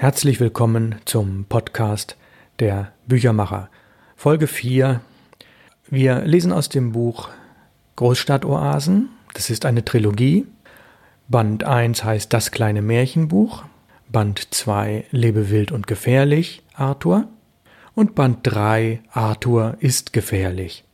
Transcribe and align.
Herzlich 0.00 0.38
willkommen 0.38 0.94
zum 1.06 1.46
Podcast 1.48 2.16
der 2.60 2.92
Büchermacher. 3.08 3.68
Folge 4.14 4.46
4. 4.46 5.00
Wir 5.88 6.20
lesen 6.20 6.52
aus 6.52 6.68
dem 6.68 6.92
Buch 6.92 7.30
Großstadtoasen. 7.96 9.08
Das 9.34 9.50
ist 9.50 9.66
eine 9.66 9.84
Trilogie. 9.84 10.46
Band 11.26 11.64
1 11.64 12.04
heißt 12.04 12.32
Das 12.32 12.52
kleine 12.52 12.80
Märchenbuch. 12.80 13.64
Band 14.08 14.54
2 14.54 15.06
Lebe 15.10 15.50
wild 15.50 15.72
und 15.72 15.88
gefährlich, 15.88 16.62
Arthur. 16.74 17.26
Und 17.96 18.14
Band 18.14 18.38
3 18.44 19.00
Arthur 19.10 19.78
ist 19.80 20.12
gefährlich. 20.12 20.84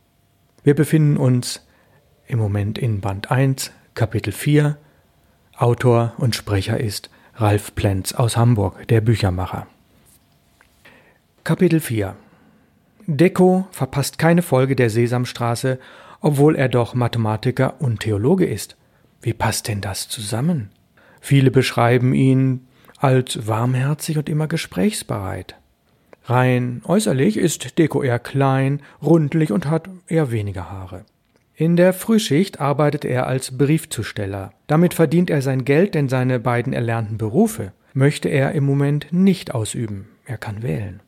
Wir 0.63 0.73
befinden 0.73 1.17
uns 1.17 1.63
im 2.25 2.39
Moment 2.39 2.79
in 2.79 3.01
Band 3.01 3.29
1, 3.29 3.71
Kapitel 3.93 4.33
4. 4.33 4.79
Autor 5.55 6.13
und 6.17 6.35
Sprecher 6.35 6.79
ist 6.79 7.11
Ralf 7.37 7.75
Plenz 7.75 8.13
aus 8.13 8.37
Hamburg, 8.37 8.87
der 8.87 9.01
Büchermacher. 9.01 9.67
Kapitel 11.43 11.81
4 11.81 12.15
Deko 13.07 13.67
verpasst 13.71 14.17
keine 14.17 14.41
Folge 14.41 14.77
der 14.77 14.89
Sesamstraße, 14.89 15.77
obwohl 16.21 16.55
er 16.55 16.69
doch 16.69 16.93
Mathematiker 16.93 17.81
und 17.81 17.99
Theologe 17.99 18.45
ist. 18.45 18.77
Wie 19.21 19.33
passt 19.33 19.67
denn 19.67 19.81
das 19.81 20.07
zusammen? 20.07 20.69
Viele 21.19 21.51
beschreiben 21.51 22.13
ihn 22.13 22.67
als 22.99 23.45
warmherzig 23.45 24.17
und 24.17 24.29
immer 24.29 24.47
gesprächsbereit. 24.47 25.55
Rein 26.23 26.83
äußerlich 26.85 27.35
ist 27.35 27.77
Deko 27.77 28.01
eher 28.01 28.19
klein, 28.19 28.81
rundlich 29.01 29.51
und 29.51 29.65
hat 29.65 29.89
eher 30.07 30.31
weniger 30.31 30.71
Haare. 30.71 31.03
In 31.57 31.77
der 31.77 31.93
Frühschicht 31.93 32.59
arbeitet 32.59 33.05
er 33.05 33.27
als 33.27 33.57
Briefzusteller. 33.57 34.51
Damit 34.67 34.93
verdient 34.93 35.29
er 35.29 35.41
sein 35.41 35.63
Geld, 35.63 35.95
denn 35.95 36.09
seine 36.09 36.37
beiden 36.37 36.73
erlernten 36.73 37.17
Berufe 37.17 37.71
möchte 37.93 38.27
er 38.27 38.51
im 38.51 38.65
Moment 38.65 39.07
nicht 39.11 39.55
ausüben. 39.55 40.07
Er 40.25 40.37
kann 40.37 40.63
wählen. 40.63 40.99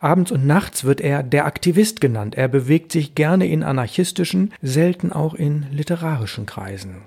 Abends 0.00 0.30
und 0.30 0.46
nachts 0.46 0.84
wird 0.84 1.00
er 1.00 1.24
der 1.24 1.46
Aktivist 1.46 2.00
genannt. 2.00 2.36
Er 2.36 2.46
bewegt 2.46 2.92
sich 2.92 3.16
gerne 3.16 3.48
in 3.48 3.64
anarchistischen, 3.64 4.52
selten 4.62 5.10
auch 5.10 5.34
in 5.34 5.66
literarischen 5.72 6.46
Kreisen. 6.46 7.02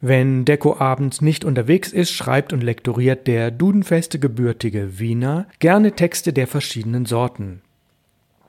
Wenn 0.00 0.44
Deko 0.44 0.76
abends 0.78 1.20
nicht 1.20 1.44
unterwegs 1.44 1.92
ist, 1.92 2.12
schreibt 2.12 2.52
und 2.52 2.62
lektoriert 2.62 3.26
der 3.26 3.50
dudenfeste 3.50 4.20
gebürtige 4.20 5.00
Wiener 5.00 5.48
gerne 5.58 5.92
Texte 5.92 6.32
der 6.32 6.46
verschiedenen 6.46 7.04
Sorten. 7.04 7.62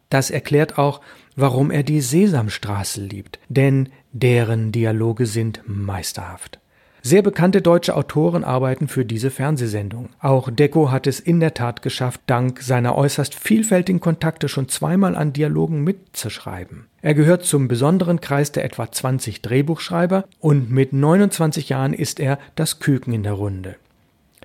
Das 0.09 0.31
erklärt 0.31 0.77
auch, 0.77 1.01
warum 1.35 1.71
er 1.71 1.83
die 1.83 2.01
Sesamstraße 2.01 3.01
liebt, 3.01 3.39
denn 3.47 3.89
deren 4.11 4.71
Dialoge 4.71 5.25
sind 5.25 5.61
meisterhaft. 5.65 6.59
Sehr 7.01 7.21
bekannte 7.21 7.61
deutsche 7.61 7.95
Autoren 7.95 8.43
arbeiten 8.43 8.89
für 8.89 9.05
diese 9.05 9.31
Fernsehsendung. 9.31 10.09
Auch 10.19 10.49
Deco 10.51 10.91
hat 10.91 11.07
es 11.07 11.21
in 11.21 11.39
der 11.39 11.53
Tat 11.53 11.81
geschafft, 11.81 12.19
dank 12.25 12.61
seiner 12.61 12.95
äußerst 12.97 13.35
vielfältigen 13.35 14.01
Kontakte 14.01 14.49
schon 14.49 14.67
zweimal 14.67 15.15
an 15.15 15.31
Dialogen 15.31 15.83
mitzuschreiben. 15.83 16.87
Er 17.01 17.13
gehört 17.13 17.45
zum 17.45 17.69
besonderen 17.69 18.19
Kreis 18.19 18.51
der 18.51 18.65
etwa 18.65 18.91
20 18.91 19.41
Drehbuchschreiber 19.41 20.25
und 20.39 20.71
mit 20.71 20.91
29 20.91 21.69
Jahren 21.69 21.93
ist 21.93 22.19
er 22.19 22.37
das 22.55 22.79
Küken 22.79 23.13
in 23.13 23.23
der 23.23 23.33
Runde. 23.33 23.77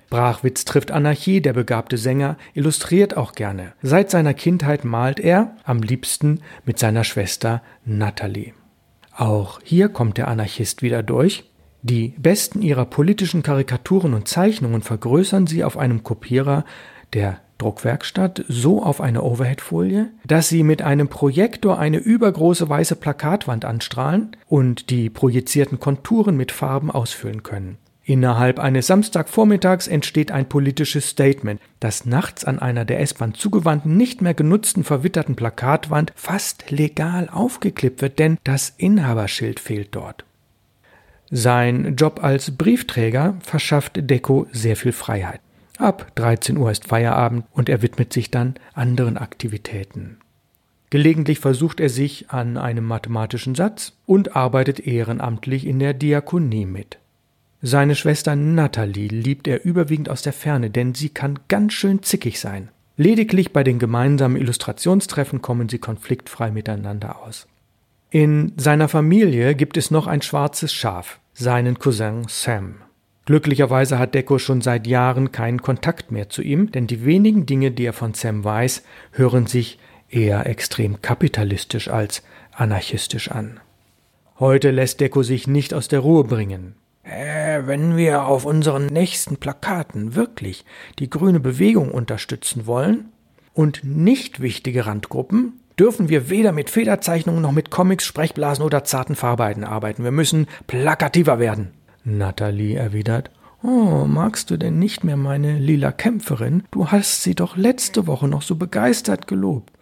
Brachwitz 0.09 0.65
trifft 0.65 0.91
Anarchie, 0.91 1.41
der 1.41 1.53
begabte 1.53 1.97
Sänger, 1.97 2.37
illustriert 2.53 3.17
auch 3.17 3.33
gerne. 3.33 3.73
Seit 3.81 4.11
seiner 4.11 4.33
Kindheit 4.33 4.85
malt 4.85 5.19
er, 5.19 5.55
am 5.63 5.81
liebsten 5.81 6.41
mit 6.65 6.79
seiner 6.79 7.03
Schwester 7.03 7.61
Natalie. 7.85 8.53
Auch 9.15 9.59
hier 9.63 9.89
kommt 9.89 10.17
der 10.17 10.27
Anarchist 10.27 10.81
wieder 10.81 11.03
durch. 11.03 11.49
Die 11.81 12.15
besten 12.17 12.61
ihrer 12.61 12.85
politischen 12.85 13.43
Karikaturen 13.43 14.13
und 14.13 14.27
Zeichnungen 14.27 14.81
vergrößern 14.81 15.47
sie 15.47 15.63
auf 15.63 15.77
einem 15.77 16.03
Kopierer 16.03 16.65
der 17.13 17.39
Druckwerkstatt 17.57 18.43
so 18.47 18.83
auf 18.83 18.99
eine 18.99 19.21
Overheadfolie, 19.21 20.11
dass 20.25 20.49
sie 20.49 20.63
mit 20.63 20.81
einem 20.81 21.07
Projektor 21.07 21.79
eine 21.79 21.97
übergroße 21.97 22.67
weiße 22.67 22.95
Plakatwand 22.97 23.63
anstrahlen 23.65 24.35
und 24.47 24.89
die 24.89 25.09
projizierten 25.09 25.79
Konturen 25.79 26.35
mit 26.35 26.51
Farben 26.51 26.91
ausfüllen 26.91 27.43
können. 27.43 27.77
Innerhalb 28.07 28.59
eines 28.59 28.85
Samstagvormittags 28.85 29.87
entsteht 29.87 30.31
ein 30.31 30.47
politisches 30.47 31.09
Statement, 31.09 31.59
das 31.79 32.05
nachts 32.05 32.45
an 32.45 32.59
einer 32.59 32.85
der 32.85 32.99
S-Bahn 32.99 33.33
zugewandten, 33.33 33.97
nicht 33.97 34.21
mehr 34.21 34.35
genutzten, 34.35 34.83
verwitterten 34.83 35.35
Plakatwand 35.35 36.13
fast 36.15 36.69
legal 36.69 37.27
aufgeklippt 37.31 38.03
wird, 38.03 38.19
denn 38.19 38.37
das 38.43 38.71
Inhaberschild 38.77 39.59
fehlt 39.59 39.95
dort. 39.95 40.23
Sein 41.31 41.95
Job 41.95 42.23
als 42.23 42.55
Briefträger 42.55 43.37
verschafft 43.41 43.93
Deko 43.95 44.45
sehr 44.51 44.75
viel 44.75 44.91
Freiheit. 44.91 45.41
Ab 45.79 46.11
13 46.13 46.57
Uhr 46.57 46.69
ist 46.69 46.85
Feierabend 46.85 47.45
und 47.53 47.69
er 47.69 47.81
widmet 47.81 48.13
sich 48.13 48.29
dann 48.29 48.53
anderen 48.75 49.17
Aktivitäten. 49.17 50.19
Gelegentlich 50.91 51.39
versucht 51.39 51.79
er 51.79 51.89
sich 51.89 52.29
an 52.29 52.57
einem 52.57 52.85
mathematischen 52.85 53.55
Satz 53.55 53.93
und 54.05 54.35
arbeitet 54.35 54.79
ehrenamtlich 54.79 55.65
in 55.65 55.79
der 55.79 55.95
Diakonie 55.95 56.67
mit. 56.67 56.99
Seine 57.61 57.95
Schwester 57.95 58.35
Natalie 58.35 59.07
liebt 59.07 59.47
er 59.47 59.65
überwiegend 59.65 60.09
aus 60.09 60.21
der 60.21 60.33
Ferne, 60.33 60.69
denn 60.69 60.93
sie 60.93 61.09
kann 61.09 61.39
ganz 61.47 61.73
schön 61.73 62.03
zickig 62.03 62.39
sein. 62.39 62.69
Lediglich 62.97 63.51
bei 63.51 63.63
den 63.63 63.79
gemeinsamen 63.79 64.37
Illustrationstreffen 64.37 65.41
kommen 65.41 65.67
sie 65.67 65.79
konfliktfrei 65.79 66.51
miteinander 66.51 67.21
aus. 67.21 67.47
In 68.09 68.53
seiner 68.55 68.87
Familie 68.87 69.55
gibt 69.55 69.77
es 69.77 69.91
noch 69.91 70.07
ein 70.07 70.21
schwarzes 70.21 70.73
Schaf, 70.73 71.19
seinen 71.33 71.79
Cousin 71.79 72.25
Sam. 72.29 72.75
Glücklicherweise 73.25 73.97
hat 73.97 74.13
Deco 74.13 74.37
schon 74.37 74.61
seit 74.61 74.85
Jahren 74.85 75.31
keinen 75.31 75.61
Kontakt 75.61 76.11
mehr 76.11 76.29
zu 76.29 76.41
ihm, 76.41 76.71
denn 76.71 76.87
die 76.87 77.03
wenigen 77.03 77.45
Dinge, 77.45 77.71
die 77.71 77.85
er 77.85 77.93
von 77.93 78.13
Sam 78.13 78.43
weiß, 78.43 78.83
hören 79.11 79.47
sich 79.47 79.79
eher 80.09 80.45
extrem 80.45 81.01
kapitalistisch 81.01 81.89
als 81.89 82.23
anarchistisch 82.51 83.31
an. 83.31 83.59
Heute 84.39 84.71
lässt 84.71 85.01
Deco 85.01 85.23
sich 85.23 85.47
nicht 85.47 85.73
aus 85.73 85.87
der 85.87 85.99
Ruhe 85.99 86.23
bringen. 86.23 86.75
Äh, 87.05 87.67
wenn 87.67 87.95
wir 87.95 88.25
auf 88.25 88.45
unseren 88.45 88.87
nächsten 88.87 89.37
Plakaten 89.37 90.15
wirklich 90.15 90.65
die 90.97 91.09
grüne 91.09 91.39
Bewegung 91.39 91.91
unterstützen 91.91 92.65
wollen 92.65 93.09
und 93.53 93.83
nicht 93.83 94.41
wichtige 94.41 94.87
Randgruppen, 94.87 95.59
dürfen 95.77 96.09
wir 96.09 96.29
weder 96.29 96.51
mit 96.51 96.69
Federzeichnungen 96.69 97.41
noch 97.41 97.51
mit 97.51 97.69
Comics, 97.69 98.05
Sprechblasen 98.05 98.65
oder 98.65 98.83
zarten 98.83 99.15
Farbeiten 99.15 99.63
arbeiten. 99.63 100.03
Wir 100.03 100.11
müssen 100.11 100.47
plakativer 100.67 101.37
werden. 101.37 101.71
Natalie 102.03 102.75
erwidert, 102.75 103.29
Oh, 103.61 104.05
magst 104.05 104.51
du 104.51 104.57
denn 104.57 104.77
nicht 104.77 105.03
mehr 105.03 105.17
meine 105.17 105.57
lila 105.57 105.91
Kämpferin? 105.91 106.63
Du 106.69 106.91
hast 106.91 107.23
sie 107.23 107.33
doch 107.33 107.57
letzte 107.57 108.05
Woche 108.05 108.27
noch 108.27 108.43
so 108.43 108.55
begeistert 108.55 109.27
gelobt. 109.27 109.74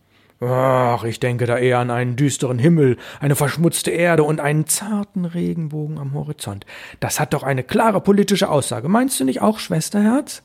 Ach, 0.45 1.03
ich 1.03 1.19
denke 1.19 1.45
da 1.45 1.57
eher 1.57 1.79
an 1.79 1.91
einen 1.91 2.15
düsteren 2.15 2.59
Himmel, 2.59 2.97
eine 3.19 3.35
verschmutzte 3.35 3.91
Erde 3.91 4.23
und 4.23 4.39
einen 4.39 4.67
zarten 4.67 5.25
Regenbogen 5.25 5.97
am 5.97 6.13
Horizont. 6.13 6.65
Das 6.99 7.19
hat 7.19 7.33
doch 7.33 7.43
eine 7.43 7.63
klare 7.63 8.01
politische 8.01 8.49
Aussage. 8.49 8.89
Meinst 8.89 9.19
du 9.19 9.25
nicht 9.25 9.41
auch, 9.41 9.59
Schwesterherz? 9.59 10.43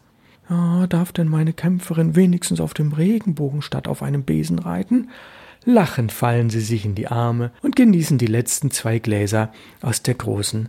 Ja, 0.49 0.87
darf 0.87 1.13
denn 1.13 1.29
meine 1.29 1.53
Kämpferin 1.53 2.17
wenigstens 2.17 2.61
auf 2.61 2.75
dem 2.75 2.93
Regenbogen 2.93 3.61
statt 3.61 3.89
auf 3.89 4.03
einem 4.03 4.23
Besen 4.23 4.59
reiten? 4.59 5.11
Lachend 5.65 6.13
fallen 6.13 6.49
sie 6.49 6.61
sich 6.61 6.85
in 6.85 6.95
die 6.95 7.09
Arme 7.09 7.51
und 7.63 7.77
genießen 7.77 8.17
die 8.17 8.27
letzten 8.27 8.71
zwei 8.71 8.99
Gläser 8.99 9.53
aus 9.83 10.03
der 10.03 10.15
großen 10.15 10.69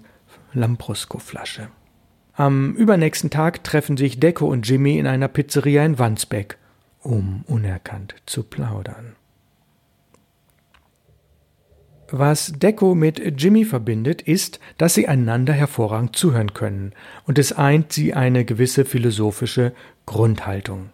Lambrusco-Flasche. 0.53 1.69
Am 2.33 2.73
übernächsten 2.75 3.29
Tag 3.29 3.63
treffen 3.63 3.95
sich 3.95 4.19
Deco 4.19 4.47
und 4.47 4.67
Jimmy 4.67 4.97
in 4.97 5.07
einer 5.07 5.27
Pizzeria 5.27 5.85
in 5.85 5.99
Wandsbeck, 5.99 6.57
um 7.01 7.43
unerkannt 7.47 8.15
zu 8.25 8.43
plaudern. 8.43 9.15
Was 12.11 12.53
Deco 12.55 12.95
mit 12.95 13.41
Jimmy 13.41 13.65
verbindet, 13.65 14.21
ist, 14.21 14.59
dass 14.77 14.95
sie 14.95 15.07
einander 15.07 15.53
hervorragend 15.53 16.15
zuhören 16.15 16.53
können, 16.53 16.93
und 17.25 17.37
es 17.37 17.53
eint 17.53 17.93
sie 17.93 18.13
eine 18.13 18.45
gewisse 18.45 18.83
philosophische 18.83 19.73
Grundhaltung. 20.05 20.89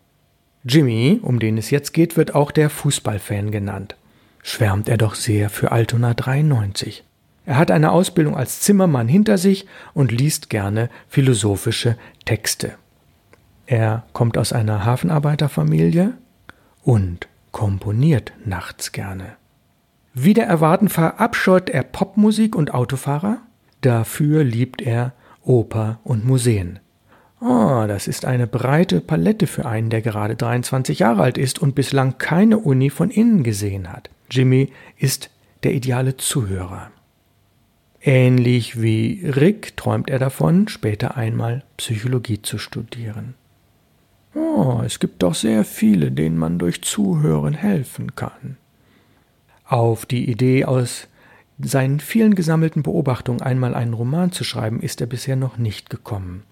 Jimmy, 0.66 1.20
um 1.22 1.40
den 1.40 1.58
es 1.58 1.70
jetzt 1.70 1.94
geht, 1.94 2.18
wird 2.18 2.36
auch 2.36 2.52
der 2.52 2.70
Fußballfan 2.70 3.52
genannt. 3.52 3.96
Schwärmt 4.44 4.90
er 4.90 4.98
doch 4.98 5.16
sehr 5.16 5.50
für 5.50 5.72
Altona 5.72 6.14
93. 6.14 7.04
Er 7.46 7.58
hat 7.58 7.72
eine 7.72 7.92
Ausbildung 7.92 8.36
als 8.36 8.62
Zimmermann 8.62 9.08
hinter 9.08 9.38
sich 9.38 9.68
und 9.94 10.12
liest 10.12 10.50
gerne 10.50 10.90
philosophische 11.08 11.98
Texte. 12.26 12.74
Er 13.68 14.06
kommt 14.14 14.38
aus 14.38 14.52
einer 14.54 14.84
Hafenarbeiterfamilie 14.84 16.14
und 16.84 17.28
komponiert 17.52 18.34
nachts 18.44 18.92
gerne. 18.92 19.38
Wieder 20.18 20.44
erwarten 20.44 20.88
verabscheut 20.88 21.70
er 21.70 21.84
Popmusik 21.84 22.56
und 22.56 22.74
Autofahrer, 22.74 23.40
dafür 23.82 24.46
liebt 24.46 24.82
er 24.82 25.12
Oper 25.44 26.00
und 26.06 26.26
Museen. 26.26 26.80
Oh, 27.42 27.84
das 27.86 28.08
ist 28.08 28.24
eine 28.24 28.48
breite 28.48 29.02
Palette 29.02 29.46
für 29.46 29.66
einen, 29.66 29.90
der 29.90 30.02
gerade 30.02 30.38
23 30.38 31.00
Jahre 31.00 31.22
alt 31.22 31.38
ist 31.38 31.60
und 31.60 31.76
bislang 31.76 32.18
keine 32.18 32.60
Uni 32.60 32.90
von 32.90 33.10
innen 33.10 33.44
gesehen 33.44 33.92
hat. 33.92 34.10
Jimmy 34.32 34.72
ist 34.98 35.32
der 35.64 35.74
ideale 35.74 36.16
Zuhörer. 36.16 36.92
Ähnlich 38.02 38.82
wie 38.82 39.22
Rick 39.36 39.76
träumt 39.76 40.10
er 40.10 40.20
davon, 40.20 40.70
später 40.70 41.18
einmal 41.18 41.66
Psychologie 41.76 42.42
zu 42.42 42.58
studieren. 42.58 43.34
Oh, 44.34 44.82
es 44.86 45.00
gibt 45.00 45.24
doch 45.24 45.36
sehr 45.36 45.66
viele, 45.66 46.14
denen 46.14 46.38
man 46.38 46.58
durch 46.58 46.84
Zuhören 46.84 47.54
helfen 47.54 48.16
kann. 48.16 48.58
Auf 49.68 50.06
die 50.06 50.30
Idee, 50.30 50.66
aus 50.66 51.08
seinen 51.60 52.00
vielen 52.00 52.36
gesammelten 52.36 52.84
Beobachtungen 52.84 53.42
einmal 53.42 53.74
einen 53.74 53.94
Roman 53.94 54.32
zu 54.32 54.44
schreiben, 54.44 54.82
ist 54.82 55.02
er 55.02 55.08
bisher 55.08 55.36
noch 55.36 55.58
nicht 55.58 55.90
gekommen. 55.90 56.44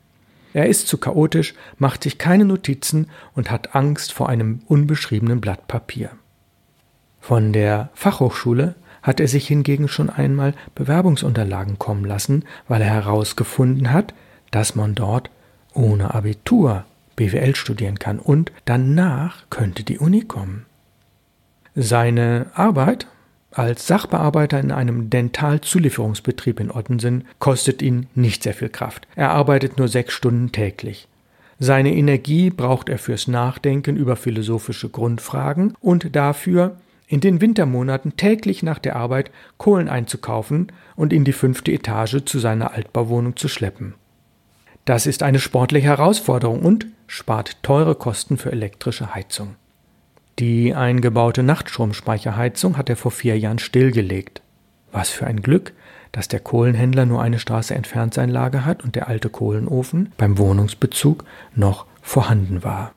Er 0.54 0.68
ist 0.68 0.88
zu 0.88 0.98
chaotisch, 0.98 1.56
macht 1.77 2.04
sich 2.04 2.18
keine 2.18 2.45
Notizen 2.45 3.07
und 3.36 3.51
hat 3.51 3.75
Angst 3.75 4.13
vor 4.13 4.30
einem 4.30 4.62
unbeschriebenen 4.68 5.42
Blatt 5.42 5.68
Papier. 5.68 6.12
Von 7.19 7.54
der 7.54 7.89
Fachhochschule 7.94 8.75
hat 9.01 9.19
er 9.19 9.27
sich 9.27 9.48
hingegen 9.48 9.88
schon 9.88 10.10
einmal 10.10 10.54
Bewerbungsunterlagen 10.75 11.80
kommen 11.80 12.06
lassen, 12.06 12.45
weil 12.68 12.81
er 12.81 12.89
herausgefunden 12.89 13.92
hat, 13.92 14.13
dass 14.51 14.75
man 14.75 14.95
dort 14.95 15.30
ohne 15.74 16.13
Abitur 16.13 16.86
BWL 17.15 17.56
studieren 17.56 18.00
kann 18.00 18.19
und 18.19 18.51
danach 18.65 19.44
könnte 19.50 19.83
die 19.83 20.00
Uni 20.00 20.21
kommen. 20.21 20.65
Seine 21.75 22.48
Arbeit 22.54 23.08
als 23.52 23.88
Sachbearbeiter 23.88 24.60
in 24.60 24.72
einem 24.72 25.10
Dentalzulieferungsbetrieb 25.10 26.60
in 26.60 26.72
Ottensen 26.72 27.25
kostet 27.40 27.81
ihn 27.81 28.08
nicht 28.16 28.44
sehr 28.44 28.54
viel 28.54 28.70
Kraft. 28.70 29.08
Er 29.16 29.31
arbeitet 29.31 29.78
nur 29.78 29.88
sechs 29.88 30.14
Stunden 30.14 30.52
täglich. 30.52 31.08
Seine 31.60 31.96
Energie 31.96 32.50
braucht 32.50 32.90
er 32.90 32.98
fürs 32.98 33.28
Nachdenken 33.28 33.96
über 33.96 34.16
philosophische 34.16 34.90
Grundfragen 34.90 35.75
und 35.80 36.16
dafür, 36.16 36.78
in 37.08 37.20
den 37.22 37.42
Wintermonaten 37.42 38.18
täglich 38.18 38.64
nach 38.64 38.80
der 38.80 38.96
Arbeit 38.96 39.31
Kohlen 39.58 39.88
einzukaufen 39.88 40.72
und 40.96 41.14
in 41.14 41.24
die 41.24 41.34
fünfte 41.34 41.72
Etage 41.72 42.25
zu 42.25 42.40
seiner 42.40 42.74
Altbauwohnung 42.74 43.36
zu 43.36 43.48
schleppen. 43.48 43.94
Das 44.86 45.06
ist 45.06 45.24
eine 45.24 45.40
sportliche 45.40 45.88
Herausforderung 45.88 46.62
und 46.64 46.88
spart 47.08 47.62
teure 47.62 47.96
Kosten 47.96 48.38
für 48.38 48.52
elektrische 48.52 49.14
Heizung. 49.14 49.56
Die 50.40 50.74
eingebaute 50.74 51.44
Nachtstromspeicherheizung 51.44 52.78
hat 52.78 52.90
er 52.90 52.96
vor 52.96 53.12
vier 53.12 53.38
Jahren 53.38 53.60
stillgelegt. 53.60 54.42
Was 54.92 55.10
für 55.10 55.28
ein 55.28 55.42
Glück, 55.42 55.74
dass 56.12 56.28
der 56.28 56.40
Kohlenhändler 56.40 57.06
nur 57.06 57.22
eine 57.22 57.40
Straße 57.40 57.74
entfernt 57.74 58.14
sein 58.14 58.30
Lager 58.30 58.66
hat 58.66 58.84
und 58.84 58.96
der 58.96 59.08
alte 59.08 59.30
Kohlenofen 59.30 60.12
beim 60.18 60.38
Wohnungsbezug 60.38 61.24
noch 61.56 61.86
vorhanden 62.02 62.64
war. 62.64 62.94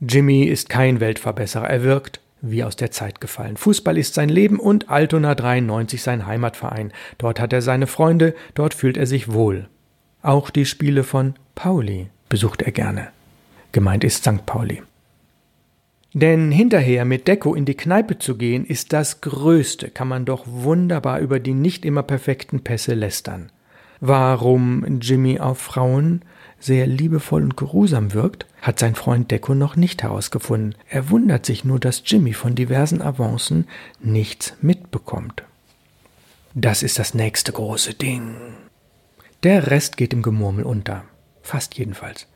Jimmy 0.00 0.44
ist 0.44 0.68
kein 0.68 1.00
Weltverbesserer, 1.00 1.68
er 1.68 1.82
wirkt 1.82 2.20
wie 2.42 2.62
aus 2.62 2.76
der 2.76 2.90
Zeit 2.90 3.20
gefallen. 3.20 3.56
Fußball 3.56 3.96
ist 3.96 4.14
sein 4.14 4.28
Leben 4.28 4.60
und 4.60 4.90
Altona 4.90 5.34
93 5.34 6.02
sein 6.02 6.26
Heimatverein. 6.26 6.92
Dort 7.18 7.40
hat 7.40 7.52
er 7.52 7.62
seine 7.62 7.86
Freunde, 7.86 8.34
dort 8.54 8.74
fühlt 8.74 8.96
er 8.96 9.06
sich 9.06 9.32
wohl. 9.32 9.68
Auch 10.22 10.50
die 10.50 10.66
Spiele 10.66 11.02
von 11.02 11.34
Pauli 11.54 12.10
besucht 12.28 12.62
er 12.62 12.72
gerne. 12.72 13.08
Gemeint 13.72 14.04
ist 14.04 14.24
St. 14.24 14.44
Pauli. 14.44 14.82
Denn 16.16 16.50
hinterher 16.50 17.04
mit 17.04 17.28
Deko 17.28 17.54
in 17.54 17.66
die 17.66 17.74
Kneipe 17.74 18.18
zu 18.18 18.38
gehen, 18.38 18.64
ist 18.64 18.94
das 18.94 19.20
Größte, 19.20 19.90
kann 19.90 20.08
man 20.08 20.24
doch 20.24 20.46
wunderbar 20.46 21.20
über 21.20 21.40
die 21.40 21.52
nicht 21.52 21.84
immer 21.84 22.02
perfekten 22.02 22.60
Pässe 22.60 22.94
lästern. 22.94 23.52
Warum 24.00 24.98
Jimmy 25.02 25.40
auf 25.40 25.58
Frauen 25.58 26.22
sehr 26.58 26.86
liebevoll 26.86 27.42
und 27.42 27.58
geruhsam 27.58 28.14
wirkt, 28.14 28.46
hat 28.62 28.78
sein 28.78 28.94
Freund 28.94 29.30
Deko 29.30 29.54
noch 29.54 29.76
nicht 29.76 30.02
herausgefunden. 30.02 30.74
Er 30.88 31.10
wundert 31.10 31.44
sich 31.44 31.66
nur, 31.66 31.78
dass 31.78 32.02
Jimmy 32.06 32.32
von 32.32 32.54
diversen 32.54 33.02
Avancen 33.02 33.66
nichts 34.00 34.54
mitbekommt. 34.62 35.42
Das 36.54 36.82
ist 36.82 36.98
das 36.98 37.12
nächste 37.12 37.52
große 37.52 37.92
Ding. 37.92 38.36
Der 39.42 39.70
Rest 39.70 39.98
geht 39.98 40.14
im 40.14 40.22
Gemurmel 40.22 40.64
unter. 40.64 41.04
Fast 41.42 41.76
jedenfalls. 41.76 42.26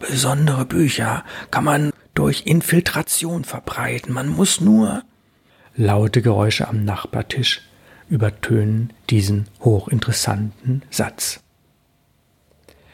Besondere 0.00 0.64
Bücher 0.64 1.22
kann 1.50 1.64
man 1.64 1.92
durch 2.16 2.42
Infiltration 2.46 3.44
verbreiten. 3.44 4.12
Man 4.12 4.28
muss 4.28 4.60
nur. 4.60 5.04
Laute 5.76 6.22
Geräusche 6.22 6.66
am 6.68 6.84
Nachbartisch 6.84 7.60
übertönen 8.08 8.92
diesen 9.10 9.46
hochinteressanten 9.60 10.82
Satz. 10.90 11.40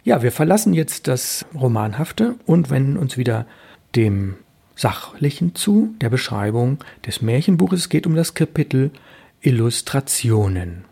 Ja, 0.05 0.23
wir 0.23 0.33
verlassen 0.33 0.75
jetzt 0.75 1.07
das 1.07 1.47
Romanhafte 1.55 2.35
und 2.45 2.71
wenden 2.71 2.97
uns 2.97 3.17
wieder 3.17 3.47
dem 3.95 4.37
Sachlichen 4.75 5.55
zu, 5.55 5.95
der 6.01 6.11
Beschreibung 6.11 6.79
des 7.07 7.23
Märchenbuches. 7.23 7.81
Es 7.81 7.89
geht 7.89 8.07
um 8.07 8.17
das 8.17 8.35
Kapitel 8.35 8.91
Illustrationen. 9.41 10.85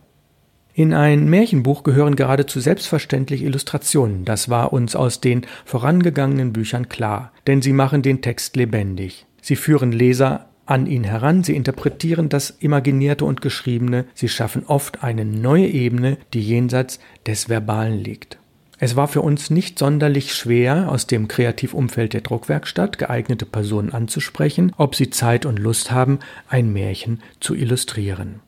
In 0.80 0.94
ein 0.94 1.28
Märchenbuch 1.28 1.82
gehören 1.82 2.16
geradezu 2.16 2.58
selbstverständlich 2.58 3.42
Illustrationen. 3.42 4.24
Das 4.24 4.48
war 4.48 4.72
uns 4.72 4.96
aus 4.96 5.20
den 5.20 5.42
vorangegangenen 5.66 6.54
Büchern 6.54 6.88
klar, 6.88 7.32
denn 7.46 7.60
sie 7.60 7.74
machen 7.74 8.00
den 8.00 8.22
Text 8.22 8.56
lebendig. 8.56 9.26
Sie 9.42 9.56
führen 9.56 9.92
Leser 9.92 10.48
an 10.64 10.86
ihn 10.86 11.04
heran, 11.04 11.44
sie 11.44 11.54
interpretieren 11.54 12.30
das 12.30 12.48
Imaginierte 12.60 13.26
und 13.26 13.42
Geschriebene, 13.42 14.06
sie 14.14 14.30
schaffen 14.30 14.64
oft 14.68 15.04
eine 15.04 15.26
neue 15.26 15.66
Ebene, 15.66 16.16
die 16.32 16.40
jenseits 16.40 16.98
des 17.26 17.50
Verbalen 17.50 17.98
liegt. 17.98 18.38
Es 18.78 18.96
war 18.96 19.06
für 19.06 19.20
uns 19.20 19.50
nicht 19.50 19.78
sonderlich 19.78 20.32
schwer, 20.32 20.90
aus 20.90 21.06
dem 21.06 21.28
Kreativumfeld 21.28 22.14
der 22.14 22.22
Druckwerkstatt 22.22 22.96
geeignete 22.96 23.44
Personen 23.44 23.92
anzusprechen, 23.92 24.72
ob 24.78 24.94
sie 24.94 25.10
Zeit 25.10 25.44
und 25.44 25.58
Lust 25.58 25.90
haben, 25.90 26.20
ein 26.48 26.72
Märchen 26.72 27.20
zu 27.38 27.54
illustrieren. 27.54 28.40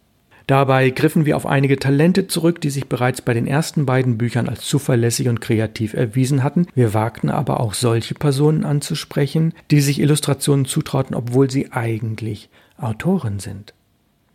Dabei 0.46 0.90
griffen 0.90 1.24
wir 1.24 1.36
auf 1.36 1.46
einige 1.46 1.78
Talente 1.78 2.26
zurück, 2.26 2.60
die 2.60 2.70
sich 2.70 2.88
bereits 2.88 3.22
bei 3.22 3.34
den 3.34 3.46
ersten 3.46 3.86
beiden 3.86 4.18
Büchern 4.18 4.48
als 4.48 4.62
zuverlässig 4.62 5.28
und 5.28 5.40
kreativ 5.40 5.94
erwiesen 5.94 6.42
hatten. 6.42 6.66
Wir 6.74 6.94
wagten 6.94 7.30
aber 7.30 7.60
auch 7.60 7.74
solche 7.74 8.14
Personen 8.14 8.64
anzusprechen, 8.64 9.54
die 9.70 9.80
sich 9.80 10.00
Illustrationen 10.00 10.64
zutrauten, 10.64 11.14
obwohl 11.14 11.50
sie 11.50 11.72
eigentlich 11.72 12.48
Autoren 12.76 13.38
sind. 13.38 13.74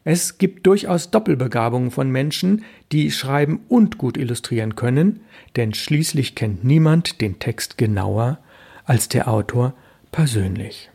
Es 0.09 0.37
gibt 0.37 0.65
durchaus 0.65 1.11
Doppelbegabungen 1.11 1.91
von 1.91 2.09
Menschen, 2.09 2.63
die 2.93 3.11
schreiben 3.11 3.59
und 3.67 3.97
gut 3.97 4.15
illustrieren 4.15 4.77
können, 4.77 5.19
denn 5.57 5.73
schließlich 5.73 6.33
kennt 6.33 6.63
niemand 6.63 7.19
den 7.19 7.39
Text 7.39 7.77
genauer 7.77 8.39
als 8.85 9.09
der 9.09 9.27
Autor 9.27 9.73
persönlich. 10.13 10.89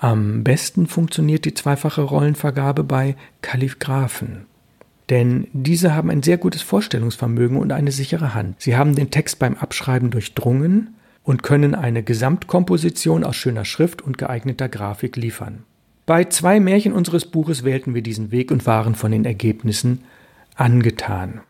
Am 0.00 0.44
besten 0.44 0.86
funktioniert 0.86 1.44
die 1.44 1.52
zweifache 1.52 2.00
Rollenvergabe 2.00 2.84
bei 2.84 3.16
Kalligraphen. 3.42 4.46
Denn 5.10 5.48
diese 5.52 5.94
haben 5.94 6.08
ein 6.08 6.22
sehr 6.22 6.38
gutes 6.38 6.62
Vorstellungsvermögen 6.62 7.58
und 7.58 7.70
eine 7.70 7.92
sichere 7.92 8.32
Hand. 8.32 8.56
Sie 8.58 8.76
haben 8.76 8.94
den 8.94 9.10
Text 9.10 9.38
beim 9.38 9.56
Abschreiben 9.58 10.10
durchdrungen 10.10 10.94
und 11.22 11.42
können 11.42 11.74
eine 11.74 12.02
Gesamtkomposition 12.02 13.24
aus 13.24 13.36
schöner 13.36 13.66
Schrift 13.66 14.00
und 14.00 14.16
geeigneter 14.16 14.70
Grafik 14.70 15.16
liefern. 15.16 15.64
Bei 16.06 16.24
zwei 16.24 16.60
Märchen 16.60 16.94
unseres 16.94 17.26
Buches 17.26 17.62
wählten 17.62 17.94
wir 17.94 18.02
diesen 18.02 18.30
Weg 18.30 18.50
und 18.50 18.64
waren 18.64 18.94
von 18.94 19.12
den 19.12 19.26
Ergebnissen 19.26 20.04
angetan. 20.56 21.42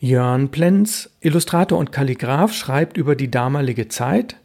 Jörn 0.00 0.50
Plenz, 0.50 1.10
Illustrator 1.20 1.78
und 1.78 1.92
Kalligraph, 1.92 2.52
schreibt 2.52 2.96
über 2.96 3.14
die 3.14 3.30
damalige 3.30 3.86
Zeit, 3.86 4.36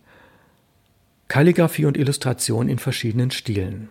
Kalligraphie 1.31 1.85
und 1.85 1.95
Illustration 1.95 2.67
in 2.67 2.77
verschiedenen 2.77 3.31
Stilen. 3.31 3.87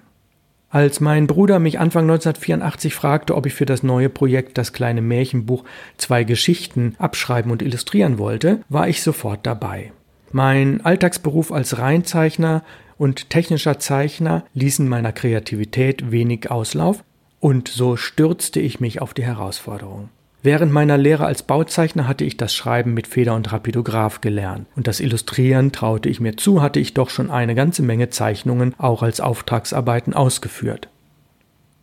Als 0.69 1.01
mein 1.01 1.27
Bruder 1.27 1.59
mich 1.59 1.79
Anfang 1.79 2.03
1984 2.03 2.93
fragte, 2.93 3.35
ob 3.35 3.47
ich 3.47 3.55
für 3.55 3.65
das 3.65 3.83
neue 3.83 4.11
Projekt 4.11 4.59
das 4.59 4.75
kleine 4.75 5.01
Märchenbuch 5.01 5.65
zwei 5.97 6.25
Geschichten 6.25 6.97
abschreiben 6.99 7.51
und 7.51 7.63
illustrieren 7.63 8.19
wollte, 8.19 8.61
war 8.69 8.91
ich 8.91 9.01
sofort 9.01 9.47
dabei. 9.47 9.91
Mein 10.33 10.85
Alltagsberuf 10.85 11.51
als 11.51 11.79
Reinzeichner 11.79 12.63
und 12.99 13.31
technischer 13.31 13.79
Zeichner 13.79 14.45
ließen 14.53 14.87
meiner 14.87 15.15
Kreativität 15.15 16.11
wenig 16.11 16.51
Auslauf, 16.51 17.03
und 17.41 17.69
so 17.69 17.97
stürzte 17.97 18.61
ich 18.61 18.81
mich 18.81 19.01
auf 19.01 19.15
die 19.15 19.25
Herausforderung. 19.25 20.11
Während 20.43 20.73
meiner 20.73 20.97
Lehre 20.97 21.27
als 21.27 21.43
Bauzeichner 21.43 22.09
hatte 22.09 22.25
ich 22.25 22.39
das 22.39 22.55
Schreiben 22.55 22.95
mit 22.95 23.07
Feder 23.07 23.35
und 23.35 23.53
Rapidograph 23.53 24.23
gelernt 24.23 24.67
und 24.75 24.87
das 24.87 25.01
Illustrieren 25.01 25.71
traute 25.71 26.09
ich 26.09 26.19
mir 26.19 26.37
zu, 26.39 26.63
hatte 26.63 26.81
ich 26.81 26.95
doch 26.95 27.11
schon 27.11 27.31
eine 27.31 27.55
ganze 27.55 27.83
Menge 27.83 28.09
Zeichnungen 28.09 28.75
auch 28.79 29.03
als 29.03 29.21
Auftragsarbeiten 29.21 30.15
ausgeführt. 30.15 30.89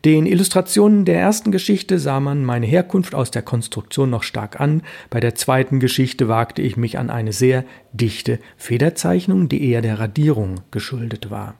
Den 0.05 0.25
Illustrationen 0.25 1.05
der 1.05 1.19
ersten 1.19 1.51
Geschichte 1.51 1.99
sah 1.99 2.19
man 2.19 2.43
meine 2.43 2.65
Herkunft 2.65 3.13
aus 3.13 3.29
der 3.29 3.43
Konstruktion 3.43 4.09
noch 4.09 4.23
stark 4.23 4.59
an, 4.59 4.81
bei 5.11 5.19
der 5.19 5.35
zweiten 5.35 5.79
Geschichte 5.79 6.27
wagte 6.27 6.63
ich 6.63 6.77
mich 6.77 6.97
an 6.97 7.11
eine 7.11 7.33
sehr 7.33 7.63
dichte 7.93 8.39
Federzeichnung, 8.57 9.49
die 9.49 9.69
eher 9.69 9.81
der 9.81 9.99
Radierung 9.99 10.61
geschuldet 10.71 11.29
war. 11.29 11.55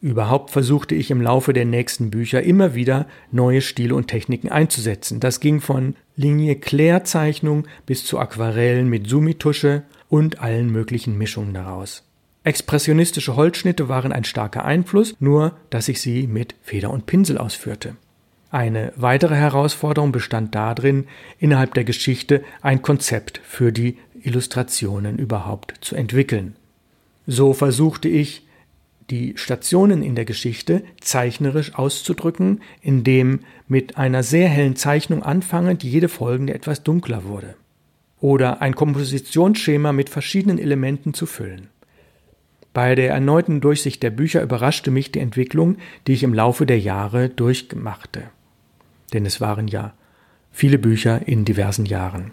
Überhaupt 0.00 0.50
versuchte 0.50 0.94
ich 0.94 1.10
im 1.10 1.20
Laufe 1.20 1.52
der 1.52 1.64
nächsten 1.64 2.10
Bücher 2.10 2.42
immer 2.42 2.74
wieder 2.74 3.06
neue 3.32 3.60
Stile 3.60 3.96
und 3.96 4.06
Techniken 4.06 4.48
einzusetzen. 4.48 5.18
Das 5.18 5.40
ging 5.40 5.60
von 5.60 5.96
Linie-Claire-Zeichnung 6.14 7.66
bis 7.84 8.04
zu 8.04 8.18
Aquarellen 8.18 8.88
mit 8.88 9.08
Sumitusche 9.08 9.82
und 10.08 10.40
allen 10.40 10.70
möglichen 10.70 11.18
Mischungen 11.18 11.52
daraus. 11.52 12.04
Expressionistische 12.44 13.34
Holzschnitte 13.34 13.88
waren 13.88 14.12
ein 14.12 14.24
starker 14.24 14.64
Einfluss, 14.64 15.16
nur 15.18 15.56
dass 15.70 15.88
ich 15.88 16.00
sie 16.00 16.28
mit 16.28 16.54
Feder 16.62 16.90
und 16.90 17.06
Pinsel 17.06 17.36
ausführte. 17.36 17.96
Eine 18.50 18.92
weitere 18.96 19.34
Herausforderung 19.34 20.12
bestand 20.12 20.54
darin, 20.54 21.06
innerhalb 21.38 21.74
der 21.74 21.84
Geschichte 21.84 22.42
ein 22.62 22.80
Konzept 22.82 23.40
für 23.44 23.72
die 23.72 23.98
Illustrationen 24.22 25.18
überhaupt 25.18 25.74
zu 25.80 25.96
entwickeln. 25.96 26.56
So 27.26 27.52
versuchte 27.52 28.08
ich, 28.08 28.47
die 29.10 29.34
Stationen 29.36 30.02
in 30.02 30.14
der 30.14 30.24
Geschichte 30.24 30.82
zeichnerisch 31.00 31.74
auszudrücken, 31.74 32.60
indem 32.82 33.40
mit 33.66 33.96
einer 33.96 34.22
sehr 34.22 34.48
hellen 34.48 34.76
Zeichnung 34.76 35.22
anfangend 35.22 35.82
jede 35.82 36.08
folgende 36.08 36.54
etwas 36.54 36.82
dunkler 36.82 37.24
wurde. 37.24 37.54
Oder 38.20 38.60
ein 38.60 38.74
Kompositionsschema 38.74 39.92
mit 39.92 40.10
verschiedenen 40.10 40.58
Elementen 40.58 41.14
zu 41.14 41.26
füllen. 41.26 41.68
Bei 42.74 42.94
der 42.94 43.10
erneuten 43.10 43.60
Durchsicht 43.60 44.02
der 44.02 44.10
Bücher 44.10 44.42
überraschte 44.42 44.90
mich 44.90 45.10
die 45.10 45.20
Entwicklung, 45.20 45.76
die 46.06 46.12
ich 46.12 46.22
im 46.22 46.34
Laufe 46.34 46.66
der 46.66 46.78
Jahre 46.78 47.28
durchmachte. 47.28 48.24
Denn 49.12 49.24
es 49.24 49.40
waren 49.40 49.68
ja 49.68 49.94
viele 50.52 50.78
Bücher 50.78 51.26
in 51.26 51.44
diversen 51.44 51.86
Jahren. 51.86 52.32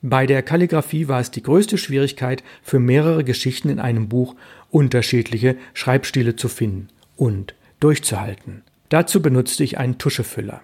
Bei 0.00 0.26
der 0.26 0.42
Kalligraphie 0.42 1.08
war 1.08 1.20
es 1.20 1.30
die 1.30 1.42
größte 1.42 1.76
Schwierigkeit, 1.76 2.44
für 2.62 2.78
mehrere 2.78 3.24
Geschichten 3.24 3.68
in 3.68 3.80
einem 3.80 4.08
Buch 4.08 4.36
unterschiedliche 4.70 5.56
Schreibstile 5.74 6.36
zu 6.36 6.48
finden 6.48 6.88
und 7.16 7.54
durchzuhalten. 7.80 8.62
Dazu 8.90 9.20
benutzte 9.20 9.64
ich 9.64 9.78
einen 9.78 9.98
Tuschefüller. 9.98 10.60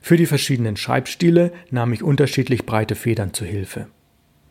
Für 0.00 0.16
die 0.16 0.26
verschiedenen 0.26 0.76
Schreibstile 0.76 1.52
nahm 1.70 1.92
ich 1.92 2.02
unterschiedlich 2.02 2.64
breite 2.64 2.94
Federn 2.94 3.34
zu 3.34 3.44
Hilfe. 3.44 3.88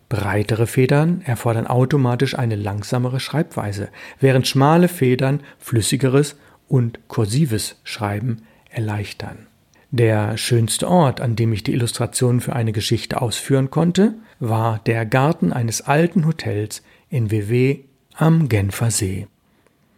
Breitere 0.08 0.68
Federn 0.68 1.22
erfordern 1.26 1.68
automatisch 1.68 2.38
eine 2.38 2.56
langsamere 2.56 3.20
Schreibweise, 3.20 3.90
während 4.20 4.48
schmale 4.48 4.88
Federn 4.88 5.42
flüssigeres 5.58 6.38
und 6.68 7.00
kursives 7.08 7.80
Schreiben 7.84 8.44
erleichtern. 8.70 9.47
Der 9.92 10.38
schönste 10.38 10.90
Ort, 10.90 11.22
an 11.22 11.36
dem 11.38 11.54
ich 11.54 11.64
die 11.64 11.74
Illustrationen 11.74 12.42
für 12.42 12.54
eine 12.54 12.74
Geschichte 12.74 13.22
ausführen 13.22 13.72
konnte, 13.72 14.16
war 14.40 14.80
der 14.86 15.06
Garten 15.06 15.54
eines 15.54 15.82
alten 15.82 16.26
Hotels 16.26 16.84
in 17.10 17.32
WW 17.32 17.80
am 18.14 18.50
Genfer 18.50 18.92
See. 18.92 19.28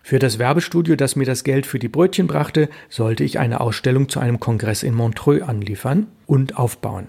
Für 0.04 0.20
das 0.20 0.40
Werbestudio, 0.40 0.96
das 0.96 1.16
mir 1.16 1.26
das 1.26 1.44
Geld 1.44 1.66
für 1.66 1.80
die 1.80 1.88
Brötchen 1.88 2.28
brachte, 2.28 2.70
sollte 2.90 3.24
ich 3.24 3.40
eine 3.40 3.62
Ausstellung 3.62 4.10
zu 4.10 4.20
einem 4.20 4.40
Kongress 4.40 4.84
in 4.84 4.94
Montreux 4.94 5.42
anliefern 5.42 6.08
und 6.26 6.58
aufbauen. 6.58 7.08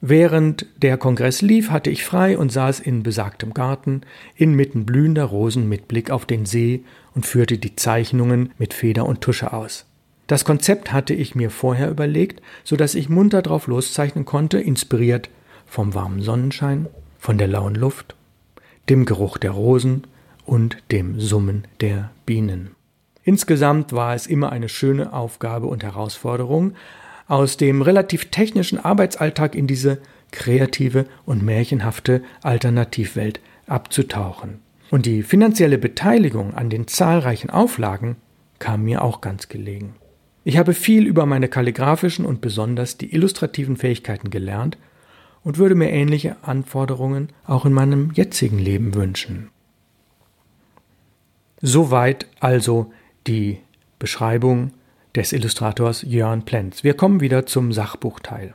Während 0.00 0.66
der 0.76 0.98
Kongress 0.98 1.42
lief, 1.42 1.70
hatte 1.70 1.90
ich 1.90 2.04
frei 2.04 2.38
und 2.38 2.52
saß 2.52 2.80
in 2.80 3.02
besagtem 3.02 3.54
Garten, 3.54 4.02
inmitten 4.36 4.86
blühender 4.86 5.24
Rosen 5.24 5.68
mit 5.68 5.88
Blick 5.88 6.10
auf 6.10 6.26
den 6.26 6.46
See 6.46 6.84
und 7.14 7.26
führte 7.26 7.58
die 7.58 7.74
Zeichnungen 7.74 8.52
mit 8.58 8.74
Feder 8.74 9.06
und 9.06 9.20
Tusche 9.22 9.52
aus. 9.52 9.86
Das 10.26 10.44
Konzept 10.44 10.92
hatte 10.92 11.14
ich 11.14 11.34
mir 11.34 11.50
vorher 11.50 11.90
überlegt, 11.90 12.42
so 12.64 12.76
dass 12.76 12.94
ich 12.94 13.08
munter 13.08 13.42
drauf 13.42 13.68
loszeichnen 13.68 14.24
konnte, 14.24 14.58
inspiriert 14.58 15.30
vom 15.66 15.94
warmen 15.94 16.20
Sonnenschein, 16.20 16.88
von 17.18 17.38
der 17.38 17.48
lauen 17.48 17.74
Luft, 17.74 18.16
dem 18.88 19.04
Geruch 19.04 19.38
der 19.38 19.52
Rosen 19.52 20.04
und 20.44 20.78
dem 20.90 21.20
Summen 21.20 21.66
der 21.80 22.10
Bienen. 22.24 22.70
Insgesamt 23.22 23.92
war 23.92 24.14
es 24.14 24.26
immer 24.26 24.52
eine 24.52 24.68
schöne 24.68 25.12
Aufgabe 25.12 25.66
und 25.66 25.82
Herausforderung, 25.82 26.74
aus 27.28 27.56
dem 27.56 27.82
relativ 27.82 28.30
technischen 28.30 28.78
Arbeitsalltag 28.78 29.56
in 29.56 29.66
diese 29.66 29.98
kreative 30.30 31.06
und 31.24 31.42
märchenhafte 31.42 32.22
Alternativwelt 32.42 33.40
abzutauchen. 33.66 34.60
Und 34.90 35.06
die 35.06 35.24
finanzielle 35.24 35.78
Beteiligung 35.78 36.54
an 36.54 36.70
den 36.70 36.86
zahlreichen 36.86 37.50
Auflagen 37.50 38.16
kam 38.60 38.84
mir 38.84 39.02
auch 39.02 39.20
ganz 39.20 39.48
gelegen. 39.48 39.94
Ich 40.48 40.58
habe 40.58 40.74
viel 40.74 41.08
über 41.08 41.26
meine 41.26 41.48
kalligraphischen 41.48 42.24
und 42.24 42.40
besonders 42.40 42.96
die 42.96 43.12
illustrativen 43.12 43.76
Fähigkeiten 43.76 44.30
gelernt 44.30 44.78
und 45.42 45.58
würde 45.58 45.74
mir 45.74 45.90
ähnliche 45.90 46.36
Anforderungen 46.42 47.30
auch 47.48 47.64
in 47.66 47.72
meinem 47.72 48.12
jetzigen 48.14 48.60
Leben 48.60 48.94
wünschen. 48.94 49.50
Soweit 51.60 52.28
also 52.38 52.92
die 53.26 53.58
Beschreibung 53.98 54.70
des 55.16 55.32
Illustrators 55.32 56.02
Jörn 56.02 56.44
Plenz. 56.44 56.84
Wir 56.84 56.94
kommen 56.94 57.20
wieder 57.20 57.46
zum 57.46 57.72
Sachbuchteil. 57.72 58.54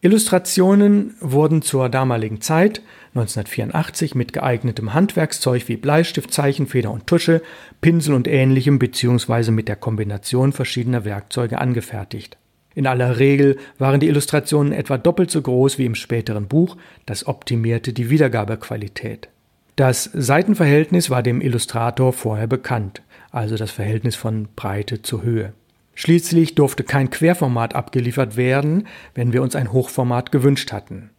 Illustrationen 0.00 1.16
wurden 1.18 1.62
zur 1.62 1.88
damaligen 1.88 2.40
Zeit 2.40 2.80
1984 3.14 4.14
mit 4.14 4.32
geeignetem 4.32 4.94
Handwerkszeug 4.94 5.68
wie 5.68 5.76
Bleistift, 5.76 6.32
Zeichenfeder 6.32 6.90
und 6.90 7.06
Tusche, 7.06 7.42
Pinsel 7.80 8.14
und 8.14 8.28
ähnlichem 8.28 8.78
bzw. 8.78 9.50
mit 9.50 9.68
der 9.68 9.76
Kombination 9.76 10.52
verschiedener 10.52 11.04
Werkzeuge 11.04 11.58
angefertigt. 11.58 12.36
In 12.74 12.86
aller 12.86 13.18
Regel 13.18 13.56
waren 13.78 13.98
die 13.98 14.06
Illustrationen 14.06 14.72
etwa 14.72 14.98
doppelt 14.98 15.30
so 15.30 15.42
groß 15.42 15.78
wie 15.78 15.86
im 15.86 15.94
späteren 15.94 16.46
Buch, 16.46 16.76
das 17.06 17.26
optimierte 17.26 17.92
die 17.92 18.10
Wiedergabequalität. 18.10 19.28
Das 19.74 20.04
Seitenverhältnis 20.04 21.10
war 21.10 21.22
dem 21.22 21.40
Illustrator 21.40 22.12
vorher 22.12 22.46
bekannt, 22.46 23.02
also 23.30 23.56
das 23.56 23.70
Verhältnis 23.70 24.16
von 24.16 24.48
Breite 24.54 25.02
zu 25.02 25.22
Höhe. 25.22 25.54
Schließlich 25.94 26.54
durfte 26.54 26.84
kein 26.84 27.10
Querformat 27.10 27.74
abgeliefert 27.74 28.36
werden, 28.36 28.86
wenn 29.14 29.32
wir 29.32 29.42
uns 29.42 29.56
ein 29.56 29.72
Hochformat 29.72 30.30
gewünscht 30.30 30.72
hatten. 30.72 31.10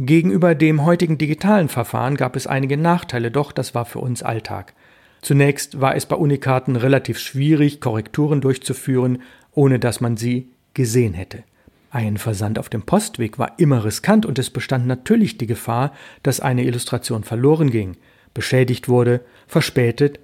Gegenüber 0.00 0.54
dem 0.54 0.84
heutigen 0.84 1.18
digitalen 1.18 1.68
Verfahren 1.68 2.16
gab 2.16 2.36
es 2.36 2.46
einige 2.46 2.76
Nachteile, 2.76 3.32
doch 3.32 3.50
das 3.50 3.74
war 3.74 3.84
für 3.84 3.98
uns 3.98 4.22
Alltag. 4.22 4.74
Zunächst 5.22 5.80
war 5.80 5.96
es 5.96 6.06
bei 6.06 6.14
Unikaten 6.14 6.76
relativ 6.76 7.18
schwierig, 7.18 7.80
Korrekturen 7.80 8.40
durchzuführen, 8.40 9.22
ohne 9.50 9.80
dass 9.80 10.00
man 10.00 10.16
sie 10.16 10.50
gesehen 10.72 11.14
hätte. 11.14 11.42
Ein 11.90 12.16
Versand 12.16 12.60
auf 12.60 12.68
dem 12.68 12.82
Postweg 12.82 13.40
war 13.40 13.58
immer 13.58 13.84
riskant 13.84 14.24
und 14.24 14.38
es 14.38 14.50
bestand 14.50 14.86
natürlich 14.86 15.36
die 15.36 15.48
Gefahr, 15.48 15.92
dass 16.22 16.38
eine 16.38 16.62
Illustration 16.62 17.24
verloren 17.24 17.70
ging, 17.70 17.96
beschädigt 18.34 18.88
wurde, 18.88 19.22
verspätet 19.48 20.20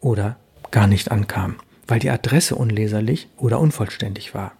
oder 0.00 0.36
gar 0.72 0.86
nicht 0.86 1.10
ankam, 1.10 1.54
weil 1.86 2.00
die 2.00 2.10
Adresse 2.10 2.54
unleserlich 2.54 3.28
oder 3.38 3.60
unvollständig 3.60 4.34
war. 4.34 4.52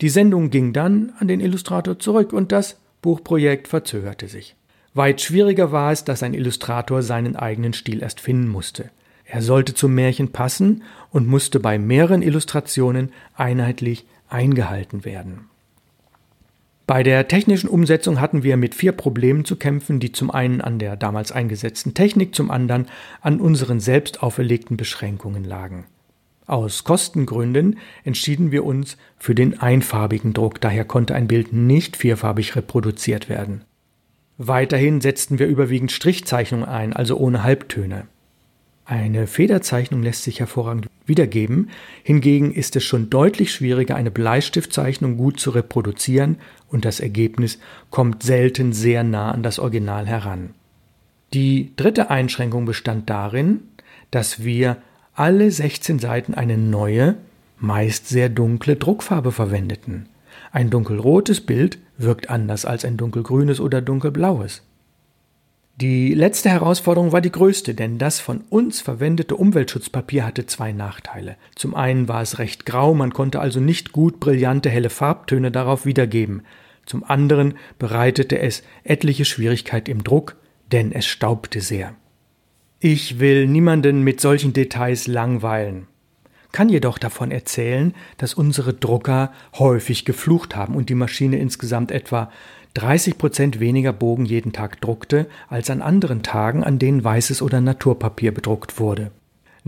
Die 0.00 0.10
Sendung 0.10 0.50
ging 0.50 0.72
dann 0.72 1.12
an 1.18 1.26
den 1.26 1.40
Illustrator 1.40 1.98
zurück 1.98 2.32
und 2.32 2.52
das 2.52 2.76
Buchprojekt 3.02 3.68
verzögerte 3.68 4.28
sich. 4.28 4.56
Weit 4.94 5.20
schwieriger 5.20 5.70
war 5.70 5.92
es, 5.92 6.04
dass 6.04 6.22
ein 6.22 6.34
Illustrator 6.34 7.02
seinen 7.02 7.36
eigenen 7.36 7.72
Stil 7.72 8.02
erst 8.02 8.20
finden 8.20 8.48
musste. 8.48 8.90
Er 9.24 9.42
sollte 9.42 9.74
zum 9.74 9.94
Märchen 9.94 10.32
passen 10.32 10.82
und 11.10 11.28
musste 11.28 11.60
bei 11.60 11.78
mehreren 11.78 12.22
Illustrationen 12.22 13.12
einheitlich 13.36 14.06
eingehalten 14.28 15.04
werden. 15.04 15.48
Bei 16.86 17.02
der 17.02 17.28
technischen 17.28 17.68
Umsetzung 17.68 18.18
hatten 18.18 18.42
wir 18.42 18.56
mit 18.56 18.74
vier 18.74 18.92
Problemen 18.92 19.44
zu 19.44 19.56
kämpfen, 19.56 20.00
die 20.00 20.10
zum 20.10 20.30
einen 20.30 20.62
an 20.62 20.78
der 20.78 20.96
damals 20.96 21.32
eingesetzten 21.32 21.92
Technik, 21.92 22.34
zum 22.34 22.50
anderen 22.50 22.86
an 23.20 23.40
unseren 23.40 23.78
selbst 23.78 24.22
auferlegten 24.22 24.78
Beschränkungen 24.78 25.44
lagen. 25.44 25.84
Aus 26.48 26.82
Kostengründen 26.82 27.78
entschieden 28.04 28.52
wir 28.52 28.64
uns 28.64 28.96
für 29.18 29.34
den 29.34 29.60
einfarbigen 29.60 30.32
Druck, 30.32 30.62
daher 30.62 30.86
konnte 30.86 31.14
ein 31.14 31.28
Bild 31.28 31.52
nicht 31.52 31.98
vierfarbig 31.98 32.56
reproduziert 32.56 33.28
werden. 33.28 33.64
Weiterhin 34.38 35.02
setzten 35.02 35.38
wir 35.38 35.46
überwiegend 35.46 35.92
Strichzeichnungen 35.92 36.66
ein, 36.66 36.94
also 36.94 37.18
ohne 37.18 37.42
Halbtöne. 37.42 38.06
Eine 38.86 39.26
Federzeichnung 39.26 40.02
lässt 40.02 40.22
sich 40.22 40.40
hervorragend 40.40 40.86
wiedergeben, 41.04 41.68
hingegen 42.02 42.54
ist 42.54 42.76
es 42.76 42.84
schon 42.84 43.10
deutlich 43.10 43.52
schwieriger, 43.52 43.96
eine 43.96 44.10
Bleistiftzeichnung 44.10 45.18
gut 45.18 45.38
zu 45.38 45.50
reproduzieren 45.50 46.38
und 46.70 46.86
das 46.86 46.98
Ergebnis 46.98 47.58
kommt 47.90 48.22
selten 48.22 48.72
sehr 48.72 49.04
nah 49.04 49.32
an 49.32 49.42
das 49.42 49.58
Original 49.58 50.06
heran. 50.06 50.54
Die 51.34 51.72
dritte 51.76 52.08
Einschränkung 52.08 52.64
bestand 52.64 53.10
darin, 53.10 53.64
dass 54.10 54.42
wir 54.44 54.78
alle 55.18 55.50
16 55.50 55.98
Seiten 55.98 56.34
eine 56.34 56.56
neue, 56.56 57.16
meist 57.58 58.08
sehr 58.08 58.28
dunkle 58.28 58.76
Druckfarbe 58.76 59.32
verwendeten. 59.32 60.08
Ein 60.52 60.70
dunkelrotes 60.70 61.40
Bild 61.40 61.78
wirkt 61.96 62.30
anders 62.30 62.64
als 62.64 62.84
ein 62.84 62.96
dunkelgrünes 62.96 63.60
oder 63.60 63.82
dunkelblaues. 63.82 64.62
Die 65.74 66.14
letzte 66.14 66.50
Herausforderung 66.50 67.10
war 67.12 67.20
die 67.20 67.32
größte, 67.32 67.74
denn 67.74 67.98
das 67.98 68.20
von 68.20 68.42
uns 68.48 68.80
verwendete 68.80 69.34
Umweltschutzpapier 69.34 70.24
hatte 70.24 70.46
zwei 70.46 70.72
Nachteile. 70.72 71.36
Zum 71.56 71.74
einen 71.74 72.06
war 72.08 72.22
es 72.22 72.38
recht 72.38 72.64
grau, 72.64 72.94
man 72.94 73.12
konnte 73.12 73.40
also 73.40 73.58
nicht 73.58 73.90
gut 73.92 74.20
brillante 74.20 74.70
helle 74.70 74.90
Farbtöne 74.90 75.50
darauf 75.50 75.84
wiedergeben. 75.84 76.42
Zum 76.86 77.02
anderen 77.02 77.54
bereitete 77.78 78.38
es 78.38 78.62
etliche 78.84 79.24
Schwierigkeit 79.24 79.88
im 79.88 80.04
Druck, 80.04 80.36
denn 80.70 80.92
es 80.92 81.06
staubte 81.06 81.60
sehr. 81.60 81.94
Ich 82.80 83.18
will 83.18 83.48
niemanden 83.48 84.04
mit 84.04 84.20
solchen 84.20 84.52
Details 84.52 85.08
langweilen, 85.08 85.88
kann 86.52 86.68
jedoch 86.68 86.98
davon 86.98 87.32
erzählen, 87.32 87.92
dass 88.18 88.34
unsere 88.34 88.72
Drucker 88.72 89.32
häufig 89.58 90.04
geflucht 90.04 90.54
haben 90.54 90.76
und 90.76 90.88
die 90.88 90.94
Maschine 90.94 91.40
insgesamt 91.40 91.90
etwa 91.90 92.30
30 92.74 93.18
Prozent 93.18 93.58
weniger 93.58 93.92
Bogen 93.92 94.26
jeden 94.26 94.52
Tag 94.52 94.80
druckte 94.80 95.26
als 95.48 95.70
an 95.70 95.82
anderen 95.82 96.22
Tagen, 96.22 96.62
an 96.62 96.78
denen 96.78 97.02
weißes 97.02 97.42
oder 97.42 97.60
Naturpapier 97.60 98.32
bedruckt 98.32 98.78
wurde. 98.78 99.10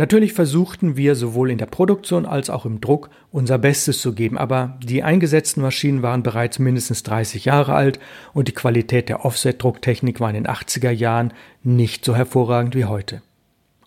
Natürlich 0.00 0.32
versuchten 0.32 0.96
wir 0.96 1.14
sowohl 1.14 1.50
in 1.50 1.58
der 1.58 1.66
Produktion 1.66 2.24
als 2.24 2.48
auch 2.48 2.64
im 2.64 2.80
Druck 2.80 3.10
unser 3.32 3.58
Bestes 3.58 4.00
zu 4.00 4.14
geben, 4.14 4.38
aber 4.38 4.78
die 4.82 5.02
eingesetzten 5.02 5.60
Maschinen 5.60 6.00
waren 6.02 6.22
bereits 6.22 6.58
mindestens 6.58 7.02
30 7.02 7.44
Jahre 7.44 7.74
alt 7.74 8.00
und 8.32 8.48
die 8.48 8.54
Qualität 8.54 9.10
der 9.10 9.26
Offset-Drucktechnik 9.26 10.18
war 10.18 10.30
in 10.30 10.36
den 10.36 10.46
80er 10.46 10.90
Jahren 10.90 11.34
nicht 11.62 12.02
so 12.02 12.16
hervorragend 12.16 12.74
wie 12.74 12.86
heute. 12.86 13.20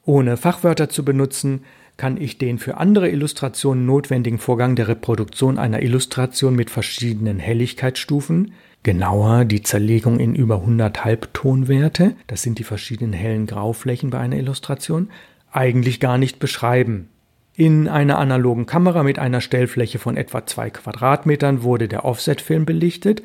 Ohne 0.06 0.38
Fachwörter 0.38 0.88
zu 0.88 1.04
benutzen, 1.04 1.64
kann 1.98 2.22
ich 2.22 2.38
den 2.38 2.60
für 2.60 2.78
andere 2.78 3.10
Illustrationen 3.10 3.88
notwendigen 3.88 4.38
Vorgang 4.38 4.76
der 4.76 4.90
Reproduktion 4.90 5.58
einer 5.58 5.82
Illustration 5.82 6.56
mit 6.56 6.70
verschiedenen 6.70 7.40
Helligkeitsstufen, 7.40 8.54
genauer 8.84 9.46
die 9.46 9.64
Zerlegung 9.64 10.20
in 10.20 10.36
über 10.36 10.58
100 10.58 11.06
Halbtonwerte, 11.06 12.16
das 12.28 12.44
sind 12.44 12.60
die 12.60 12.64
verschiedenen 12.64 13.14
hellen 13.14 13.48
Grauflächen 13.48 14.12
bei 14.12 14.20
einer 14.20 14.38
Illustration, 14.38 15.10
eigentlich 15.54 16.00
gar 16.00 16.18
nicht 16.18 16.40
beschreiben. 16.40 17.10
In 17.56 17.88
einer 17.88 18.18
analogen 18.18 18.66
Kamera 18.66 19.04
mit 19.04 19.20
einer 19.20 19.40
Stellfläche 19.40 20.00
von 20.00 20.18
etwa 20.18 20.46
zwei 20.46 20.72
Quadratmetern 20.72 21.64
wurde 21.64 21.88
der 21.88 22.04
Offset-Film 22.04 22.66
belichtet 22.66 23.22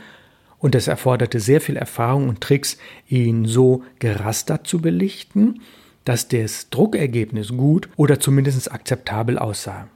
und 0.58 0.75
es 0.75 0.87
erforderte 0.87 1.40
sehr 1.40 1.61
viel 1.61 1.76
Erfahrung 1.76 2.28
und 2.28 2.40
Tricks, 2.40 2.78
ihn 3.08 3.47
so 3.47 3.85
gerastert 3.99 4.66
zu 4.66 4.80
belichten, 4.80 5.62
dass 6.04 6.28
das 6.28 6.68
Druckergebnis 6.70 7.49
gut 7.49 7.88
oder 7.97 8.20
zumindest 8.20 8.70
akzeptabel 8.70 9.38
aussah. 9.38 9.88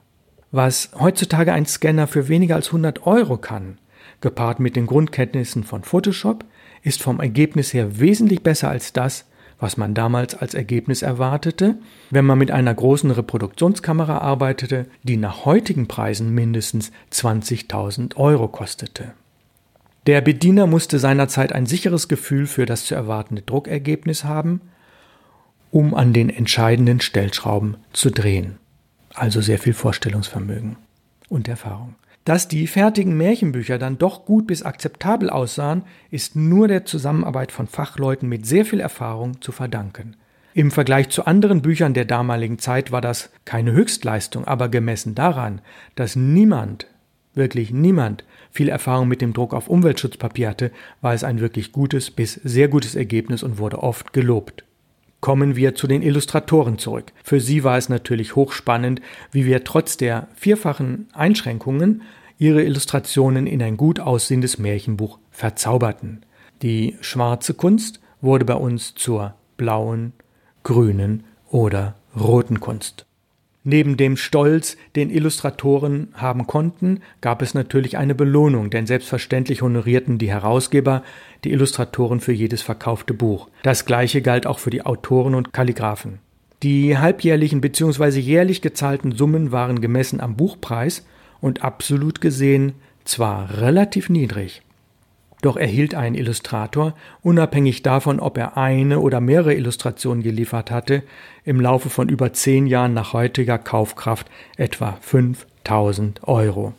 Was 0.51 0.91
heutzutage 0.99 1.53
ein 1.53 1.65
Scanner 1.65 2.07
für 2.07 2.27
weniger 2.27 2.55
als 2.55 2.67
100 2.67 3.05
Euro 3.05 3.37
kann, 3.37 3.79
gepaart 4.21 4.59
mit 4.59 4.75
den 4.75 4.85
Grundkenntnissen 4.85 5.63
von 5.63 5.83
Photoshop, 5.83 6.45
ist 6.83 7.01
vom 7.01 7.19
Ergebnis 7.19 7.73
her 7.73 7.99
wesentlich 7.99 8.41
besser 8.41 8.69
als 8.69 8.93
das, 8.93 9.25
was 9.63 9.77
man 9.77 9.93
damals 9.93 10.35
als 10.35 10.53
Ergebnis 10.53 11.01
erwartete, 11.03 11.77
wenn 12.09 12.25
man 12.25 12.37
mit 12.37 12.51
einer 12.51 12.73
großen 12.73 13.09
Reproduktionskamera 13.09 14.17
arbeitete, 14.17 14.87
die 15.03 15.15
nach 15.15 15.45
heutigen 15.45 15.87
Preisen 15.87 16.35
mindestens 16.35 16.91
20.000 17.13 18.17
Euro 18.17 18.49
kostete. 18.49 19.13
Der 20.05 20.19
Bediener 20.19 20.67
musste 20.67 20.99
seinerzeit 20.99 21.53
ein 21.53 21.65
sicheres 21.65 22.09
Gefühl 22.09 22.45
für 22.45 22.65
das 22.65 22.85
zu 22.85 22.93
erwartende 22.93 23.41
Druckergebnis 23.41 24.25
haben, 24.25 24.59
um 25.71 25.95
an 25.95 26.11
den 26.11 26.29
entscheidenden 26.29 26.99
Stellschrauben 26.99 27.77
zu 27.93 28.11
drehen. 28.11 28.57
Also 29.13 29.39
sehr 29.39 29.59
viel 29.59 29.73
Vorstellungsvermögen 29.73 30.75
und 31.29 31.47
Erfahrung. 31.47 31.95
Dass 32.25 32.47
die 32.47 32.67
fertigen 32.67 33.17
Märchenbücher 33.17 33.77
dann 33.77 33.97
doch 33.97 34.25
gut 34.25 34.47
bis 34.47 34.63
akzeptabel 34.63 35.29
aussahen, 35.29 35.83
ist 36.09 36.37
nur 36.37 36.69
der 36.69 36.85
Zusammenarbeit 36.85 37.51
von 37.51 37.67
Fachleuten 37.67 38.29
mit 38.29 38.45
sehr 38.45 38.65
viel 38.65 38.79
Erfahrung 38.79 39.41
zu 39.41 39.51
verdanken. 39.51 40.15
Im 40.53 40.71
Vergleich 40.71 41.09
zu 41.09 41.25
anderen 41.25 41.61
Büchern 41.61 41.93
der 41.93 42.05
damaligen 42.05 42.59
Zeit 42.59 42.91
war 42.91 43.01
das 43.01 43.31
keine 43.43 43.73
Höchstleistung, 43.73 44.45
aber 44.45 44.69
gemessen 44.69 45.15
daran, 45.15 45.61
dass 45.95 46.15
niemand, 46.15 46.87
wirklich 47.33 47.71
niemand, 47.71 48.23
viel 48.51 48.69
Erfahrung 48.69 49.07
mit 49.07 49.19
dem 49.19 49.33
Druck 49.33 49.53
auf 49.53 49.67
Umweltschutzpapier 49.67 50.49
hatte, 50.49 50.71
war 51.01 51.13
es 51.13 51.23
ein 51.23 51.39
wirklich 51.39 51.71
gutes 51.71 52.11
bis 52.11 52.35
sehr 52.35 52.67
gutes 52.67 52.95
Ergebnis 52.95 53.43
und 53.43 53.57
wurde 53.57 53.81
oft 53.81 54.13
gelobt. 54.13 54.63
Kommen 55.23 55.55
wir 55.55 55.73
zu 55.73 55.87
den 55.87 56.01
Illustratoren 56.01 56.77
zurück. 56.77 57.13
Für 57.23 57.39
sie 57.39 57.63
war 57.63 57.77
es 57.77 57.87
natürlich 57.87 58.35
hochspannend, 58.35 58.99
wie 59.31 59.45
wir 59.45 59.63
trotz 59.63 59.95
der 59.95 60.27
vierfachen 60.35 61.07
Einschränkungen 61.13 62.01
ihre 62.39 62.61
Illustrationen 62.61 63.47
in 63.47 63.63
ein 63.63 63.77
gut 63.77 64.01
aussehendes 64.01 64.57
Märchenbuch 64.57 65.19
verzauberten. 65.31 66.25
Die 66.61 66.97
schwarze 66.99 67.53
Kunst 67.53 68.01
wurde 68.19 68.43
bei 68.43 68.55
uns 68.55 68.95
zur 68.95 69.35
blauen, 69.55 70.11
grünen 70.63 71.23
oder 71.49 71.95
roten 72.19 72.59
Kunst. 72.59 73.05
Neben 73.63 73.95
dem 73.95 74.17
Stolz, 74.17 74.75
den 74.97 75.09
Illustratoren 75.09 76.09
haben 76.15 76.47
konnten, 76.47 76.99
gab 77.21 77.41
es 77.41 77.53
natürlich 77.53 77.97
eine 77.97 78.13
Belohnung, 78.13 78.69
denn 78.69 78.87
selbstverständlich 78.87 79.61
honorierten 79.61 80.17
die 80.17 80.29
Herausgeber 80.29 81.01
die 81.43 81.51
Illustratoren 81.51 82.19
für 82.19 82.33
jedes 82.33 82.61
verkaufte 82.61 83.13
Buch. 83.13 83.49
Das 83.63 83.85
gleiche 83.85 84.21
galt 84.21 84.47
auch 84.47 84.59
für 84.59 84.69
die 84.69 84.85
Autoren 84.85 85.35
und 85.35 85.53
Kalligraphen. 85.53 86.19
Die 86.63 86.97
halbjährlichen 86.97 87.61
bzw. 87.61 88.19
jährlich 88.19 88.61
gezahlten 88.61 89.11
Summen 89.11 89.51
waren 89.51 89.81
gemessen 89.81 90.21
am 90.21 90.35
Buchpreis 90.35 91.05
und 91.41 91.63
absolut 91.63 92.21
gesehen 92.21 92.73
zwar 93.03 93.59
relativ 93.59 94.09
niedrig, 94.09 94.61
doch 95.43 95.57
erhielt 95.57 95.93
ein 95.93 96.15
Illustrator, 96.15 96.95
unabhängig 97.21 97.83
davon, 97.83 98.21
ob 98.21 98.37
er 98.37 98.55
eine 98.55 99.01
oder 99.01 99.19
mehrere 99.19 99.53
Illustrationen 99.53 100.23
geliefert 100.23 100.71
hatte, 100.71 101.03
im 101.43 101.59
Laufe 101.59 101.89
von 101.89 102.07
über 102.07 102.31
zehn 102.31 102.65
Jahren 102.65 102.93
nach 102.93 103.11
heutiger 103.11 103.57
Kaufkraft 103.57 104.31
etwa 104.55 104.97
5000 105.01 106.25
Euro. 106.25 106.73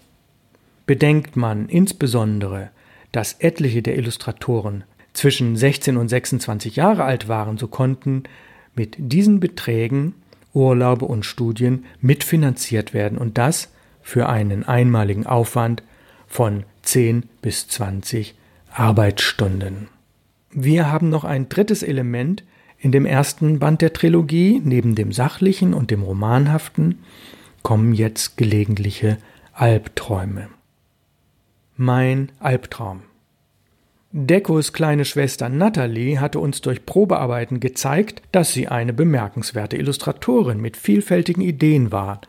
Bedenkt 0.86 1.36
man 1.36 1.68
insbesondere, 1.68 2.70
dass 3.14 3.34
etliche 3.38 3.82
der 3.82 3.96
Illustratoren 3.96 4.84
zwischen 5.12 5.56
16 5.56 5.96
und 5.96 6.08
26 6.08 6.76
Jahre 6.76 7.04
alt 7.04 7.28
waren, 7.28 7.58
so 7.58 7.68
konnten 7.68 8.24
mit 8.74 8.96
diesen 8.98 9.38
Beträgen 9.38 10.14
Urlaube 10.52 11.04
und 11.04 11.24
Studien 11.24 11.84
mitfinanziert 12.00 12.94
werden 12.94 13.18
und 13.18 13.38
das 13.38 13.70
für 14.02 14.28
einen 14.28 14.64
einmaligen 14.64 15.26
Aufwand 15.26 15.82
von 16.26 16.64
10 16.82 17.24
bis 17.42 17.68
20 17.68 18.34
Arbeitsstunden. 18.72 19.88
Wir 20.50 20.90
haben 20.90 21.08
noch 21.08 21.24
ein 21.24 21.48
drittes 21.48 21.82
Element 21.82 22.44
in 22.78 22.92
dem 22.92 23.06
ersten 23.06 23.60
Band 23.60 23.80
der 23.80 23.92
Trilogie. 23.92 24.60
Neben 24.62 24.94
dem 24.94 25.12
sachlichen 25.12 25.74
und 25.74 25.90
dem 25.90 26.02
romanhaften 26.02 26.98
kommen 27.62 27.94
jetzt 27.94 28.36
gelegentliche 28.36 29.18
Albträume. 29.52 30.48
Mein 31.76 32.32
Albtraum. 32.38 33.02
Dekos 34.12 34.72
kleine 34.72 35.04
Schwester 35.04 35.48
Natalie 35.48 36.20
hatte 36.20 36.38
uns 36.38 36.60
durch 36.60 36.86
Probearbeiten 36.86 37.58
gezeigt, 37.58 38.22
dass 38.32 38.52
sie 38.52 38.68
eine 38.68 38.92
bemerkenswerte 38.92 39.76
Illustratorin 39.76 40.60
mit 40.60 40.76
vielfältigen 40.76 41.42
Ideen 41.42 41.90
war 41.90 42.20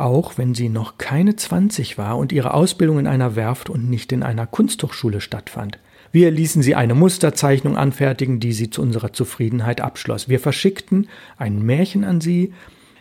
auch 0.00 0.38
wenn 0.38 0.54
sie 0.54 0.70
noch 0.70 0.96
keine 0.96 1.36
20 1.36 1.98
war 1.98 2.16
und 2.16 2.32
ihre 2.32 2.54
Ausbildung 2.54 2.98
in 2.98 3.06
einer 3.06 3.36
Werft 3.36 3.68
und 3.68 3.90
nicht 3.90 4.12
in 4.12 4.22
einer 4.22 4.46
Kunsthochschule 4.46 5.20
stattfand. 5.20 5.78
Wir 6.10 6.30
ließen 6.30 6.62
sie 6.62 6.74
eine 6.74 6.94
Musterzeichnung 6.94 7.76
anfertigen, 7.76 8.40
die 8.40 8.54
sie 8.54 8.70
zu 8.70 8.80
unserer 8.80 9.12
Zufriedenheit 9.12 9.82
abschloss. 9.82 10.28
Wir 10.28 10.40
verschickten 10.40 11.08
ein 11.36 11.62
Märchen 11.62 12.04
an 12.04 12.22
sie, 12.22 12.54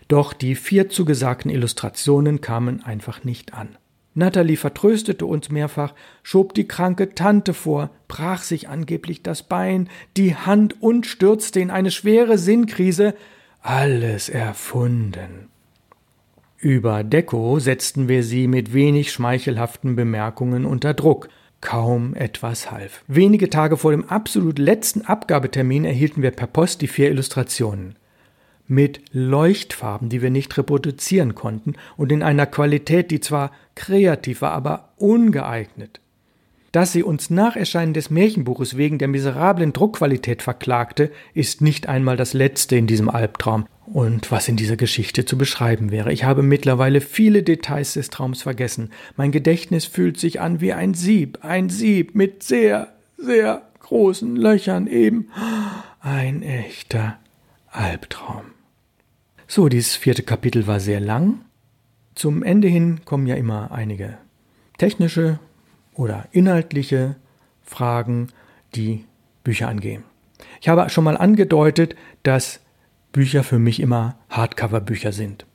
doch 0.10 0.34
die 0.34 0.56
vier 0.56 0.90
zugesagten 0.90 1.50
Illustrationen 1.50 2.42
kamen 2.42 2.84
einfach 2.84 3.24
nicht 3.24 3.54
an. 3.54 3.78
Natalie 4.20 4.58
vertröstete 4.58 5.26
uns 5.26 5.50
mehrfach, 5.50 5.96
schob 6.22 6.54
die 6.54 6.68
kranke 6.68 7.16
Tante 7.16 7.56
vor, 7.56 7.90
brach 8.08 8.44
sich 8.44 8.70
angeblich 8.70 9.24
das 9.24 9.42
Bein, 9.44 9.90
die 10.16 10.36
Hand 10.36 10.82
und 10.82 11.08
stürzte 11.08 11.60
in 11.60 11.72
eine 11.72 11.90
schwere 11.90 12.38
Sinnkrise. 12.38 13.16
Alles 13.62 14.30
erfunden. 14.30 15.50
Über 16.58 17.04
Deko 17.04 17.60
setzten 17.60 18.10
wir 18.10 18.24
sie 18.24 18.48
mit 18.48 18.74
wenig 18.74 19.12
schmeichelhaften 19.12 19.96
Bemerkungen 19.96 20.66
unter 20.66 20.94
Druck. 20.94 21.30
Kaum 21.62 22.14
etwas 22.14 22.72
half. 22.72 23.04
Wenige 23.08 23.50
Tage 23.50 23.78
vor 23.78 23.92
dem 23.92 24.08
absolut 24.08 24.60
letzten 24.60 25.02
Abgabetermin 25.02 25.84
erhielten 25.84 26.22
wir 26.22 26.32
per 26.32 26.48
Post 26.48 26.82
die 26.82 26.88
vier 26.88 27.10
Illustrationen. 27.10 27.96
Mit 28.70 29.02
Leuchtfarben, 29.12 30.08
die 30.08 30.22
wir 30.22 30.30
nicht 30.30 30.58
reproduzieren 30.58 31.36
konnten 31.36 31.74
und 31.98 32.12
in 32.14 32.24
einer 32.24 32.46
Qualität, 32.46 33.12
die 33.12 33.20
zwar 33.20 33.52
kreativ 33.76 34.42
war, 34.42 34.52
aber 34.52 34.94
ungeeignet. 34.96 36.00
Dass 36.72 36.92
sie 36.92 37.02
uns 37.02 37.32
nach 37.32 37.56
Erscheinen 37.56 37.94
des 37.94 38.12
Märchenbuches 38.12 38.78
wegen 38.78 39.00
der 39.00 39.08
miserablen 39.08 39.74
Druckqualität 39.74 40.44
verklagte, 40.44 41.12
ist 41.34 41.62
nicht 41.62 41.90
einmal 41.90 42.16
das 42.16 42.34
letzte 42.34 42.76
in 42.76 42.86
diesem 42.86 43.10
Albtraum 43.10 43.66
und 43.88 44.32
was 44.32 44.48
in 44.48 44.56
dieser 44.56 44.76
Geschichte 44.76 45.26
zu 45.26 45.38
beschreiben 45.38 45.90
wäre. 45.90 46.14
Ich 46.14 46.24
habe 46.24 46.44
mittlerweile 46.44 47.02
viele 47.02 47.42
Details 47.42 47.94
des 47.94 48.12
Traums 48.12 48.44
vergessen. 48.44 48.92
Mein 49.18 49.32
Gedächtnis 49.32 49.86
fühlt 49.86 50.20
sich 50.20 50.40
an 50.42 50.62
wie 50.62 50.74
ein 50.74 50.94
Sieb, 50.94 51.40
ein 51.42 51.70
Sieb 51.70 52.14
mit 52.14 52.44
sehr, 52.44 52.94
sehr 53.18 53.64
großen 53.80 54.36
Löchern 54.36 54.86
eben. 54.86 55.30
Ein 56.02 56.44
echter 56.44 57.18
Albtraum. 57.72 58.59
So, 59.52 59.68
dieses 59.68 59.96
vierte 59.96 60.22
Kapitel 60.22 60.68
war 60.68 60.80
sehr 60.80 61.00
lang. 61.00 61.42
Zum 62.14 62.44
Ende 62.44 62.68
hin 62.68 63.02
kommen 63.04 63.26
ja 63.26 63.34
immer 63.34 63.72
einige 63.72 64.20
technische 64.78 65.40
oder 65.96 66.28
inhaltliche 66.32 67.16
Fragen, 67.64 68.28
die 68.76 69.06
Bücher 69.44 69.68
angehen. 69.68 70.04
Ich 70.62 70.70
habe 70.70 70.88
schon 70.92 71.04
mal 71.04 71.18
angedeutet, 71.18 71.96
dass 72.22 72.60
Bücher 73.12 73.44
für 73.44 73.58
mich 73.58 73.80
immer 73.80 74.20
Hardcover-Bücher 74.30 75.14
sind. 75.14 75.48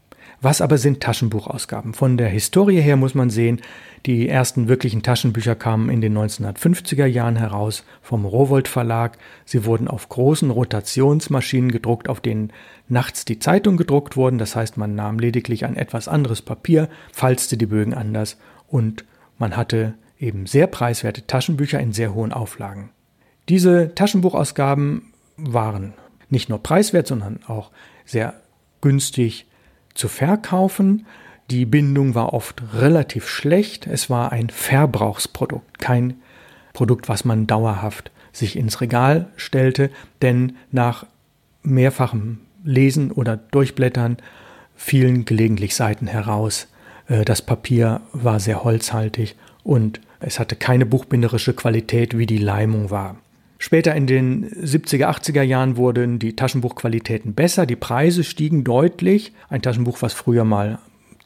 Was 0.44 0.61
aber 0.61 0.76
sind 0.76 1.00
Taschenbuchausgaben? 1.00 1.94
Von 1.94 2.18
der 2.18 2.28
Historie 2.28 2.83
her 2.83 2.96
muss 2.96 3.14
man 3.14 3.30
sehen, 3.30 3.62
die 4.04 4.28
ersten 4.28 4.68
wirklichen 4.68 5.02
Taschenbücher 5.02 5.54
kamen 5.54 5.88
in 5.88 6.02
den 6.02 6.14
1950er 6.18 7.07
Jahren 7.07 7.37
heraus 7.37 7.83
vom 8.02 8.26
Rowold 8.26 8.68
Verlag. 8.68 9.16
Sie 9.46 9.64
wurden 9.64 9.88
auf 9.88 10.11
großen 10.11 10.50
Rotationsmaschinen 10.50 11.72
gedruckt, 11.72 12.11
auf 12.11 12.20
denen 12.20 12.52
nachts 12.88 13.24
die 13.24 13.38
Zeitung 13.38 13.78
gedruckt 13.78 14.18
wurden. 14.18 14.37
Das 14.37 14.54
heißt, 14.54 14.76
man 14.76 14.94
nahm 14.94 15.18
lediglich 15.18 15.64
ein 15.64 15.76
etwas 15.76 16.09
anderes 16.09 16.42
Papier, 16.42 16.90
falzte 17.11 17.57
die 17.57 17.64
Bögen 17.64 17.94
anders 17.94 18.37
und 18.68 19.07
man 19.38 19.57
hatte 19.57 19.94
eben 20.18 20.44
sehr 20.44 20.66
preiswerte 20.66 21.26
Taschenbücher 21.26 21.80
in 21.80 21.94
sehr 21.94 22.12
hohen 22.12 22.35
Auflagen. 22.35 22.90
Diese 23.48 23.94
Taschenbuchausgaben 23.94 25.14
waren 25.38 25.94
nicht 26.28 26.50
nur 26.50 26.62
preiswert, 26.62 27.07
sondern 27.07 27.40
auch 27.46 27.70
sehr 28.04 28.35
günstig 28.83 29.46
zu 29.94 30.09
verkaufen. 30.09 31.07
Die 31.50 31.66
Bindung 31.66 32.14
war 32.14 32.33
oft 32.33 32.62
relativ 32.74 33.28
schlecht. 33.28 33.87
Es 33.87 34.11
war 34.11 34.33
ein 34.33 34.50
Verbrauchsprodukt, 34.50 35.78
kein 35.78 36.14
Produkt, 36.72 37.09
was 37.09 37.24
man 37.24 37.46
dauerhaft 37.46 38.11
sich 38.33 38.57
ins 38.57 38.80
Regal 38.80 39.28
stellte, 39.37 39.90
denn 40.22 40.57
nach 40.72 41.07
mehrfachem 41.62 42.40
Lesen 42.64 43.12
oder 43.12 43.37
Durchblättern 43.37 44.16
fielen 44.74 45.24
gelegentlich 45.24 45.74
Seiten 45.74 46.07
heraus. 46.07 46.66
Äh, 47.09 47.24
das 47.24 47.42
Papier 47.42 48.00
war 48.12 48.40
sehr 48.40 48.64
holzhaltig 48.64 49.37
und 49.62 50.00
es 50.20 50.38
hatte 50.38 50.57
keine 50.57 50.87
buchbinderische 50.87 51.54
Qualität, 51.54 52.16
wie 52.16 52.26
die 52.26 52.38
Leimung 52.38 52.90
war. 52.90 53.16
Später 53.59 53.95
in 53.95 54.07
den 54.07 54.51
70er, 54.51 55.07
80er 55.07 55.43
Jahren 55.43 55.77
wurden 55.77 56.19
die 56.19 56.37
Taschenbuchqualitäten 56.37 57.35
besser, 57.35 57.67
die 57.67 57.77
Preise 57.77 58.25
stiegen 58.25 58.64
deutlich. 58.64 59.33
Ein 59.49 59.62
Taschenbuch, 59.62 60.03
was 60.03 60.12
früher 60.12 60.45
mal 60.45 60.79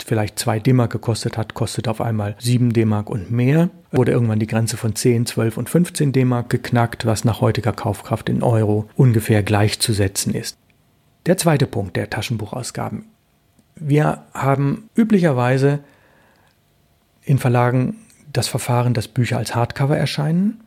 vielleicht 0.05 0.39
2 0.39 0.61
D-Mark 0.61 0.93
gekostet 0.93 1.37
hat, 1.37 1.55
kostet 1.55 1.89
auf 1.89 2.01
einmal 2.01 2.37
7 2.39 2.73
D-Mark 2.73 3.11
und 3.11 3.31
mehr. 3.31 3.71
Wurde 3.91 4.13
irgendwann 4.13 4.39
die 4.39 4.47
Grenze 4.47 4.77
von 4.77 4.95
10, 4.95 5.27
12 5.27 5.57
und 5.57 5.69
15 5.69 6.13
D-Mark 6.13 6.51
geknackt, 6.51 7.07
was 7.07 7.25
nach 7.25 7.41
heutiger 7.41 7.73
Kaufkraft 7.73 8.29
in 8.29 8.43
Euro 8.43 8.89
ungefähr 8.97 9.43
gleichzusetzen 9.43 10.35
ist. 10.35 10.57
Der 11.27 11.37
zweite 11.37 11.67
Punkt 11.67 11.97
der 11.97 12.09
Taschenbuchausgaben. 12.09 13.07
Wir 13.75 14.25
haben 14.33 14.89
üblicherweise 14.97 15.81
in 17.23 17.39
Verlagen 17.39 17.97
das 18.33 18.49
Verfahren, 18.49 18.95
dass 18.95 19.09
Bücher 19.09 19.39
als 19.39 19.55
Hardcover 19.55 19.97
erscheinen 19.97 20.61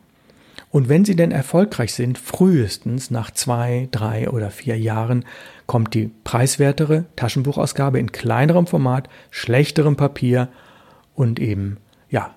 und 0.70 0.88
wenn 0.88 1.04
sie 1.04 1.16
denn 1.16 1.30
erfolgreich 1.30 1.94
sind, 1.94 2.18
frühestens 2.18 3.10
nach 3.10 3.30
zwei, 3.30 3.88
drei 3.90 4.30
oder 4.30 4.50
vier 4.50 4.78
Jahren 4.78 5.24
kommt 5.66 5.94
die 5.94 6.10
preiswertere 6.24 7.04
Taschenbuchausgabe 7.16 7.98
in 7.98 8.12
kleinerem 8.12 8.66
Format, 8.66 9.08
schlechterem 9.30 9.96
Papier 9.96 10.48
und 11.14 11.38
eben, 11.38 11.78
ja, 12.08 12.34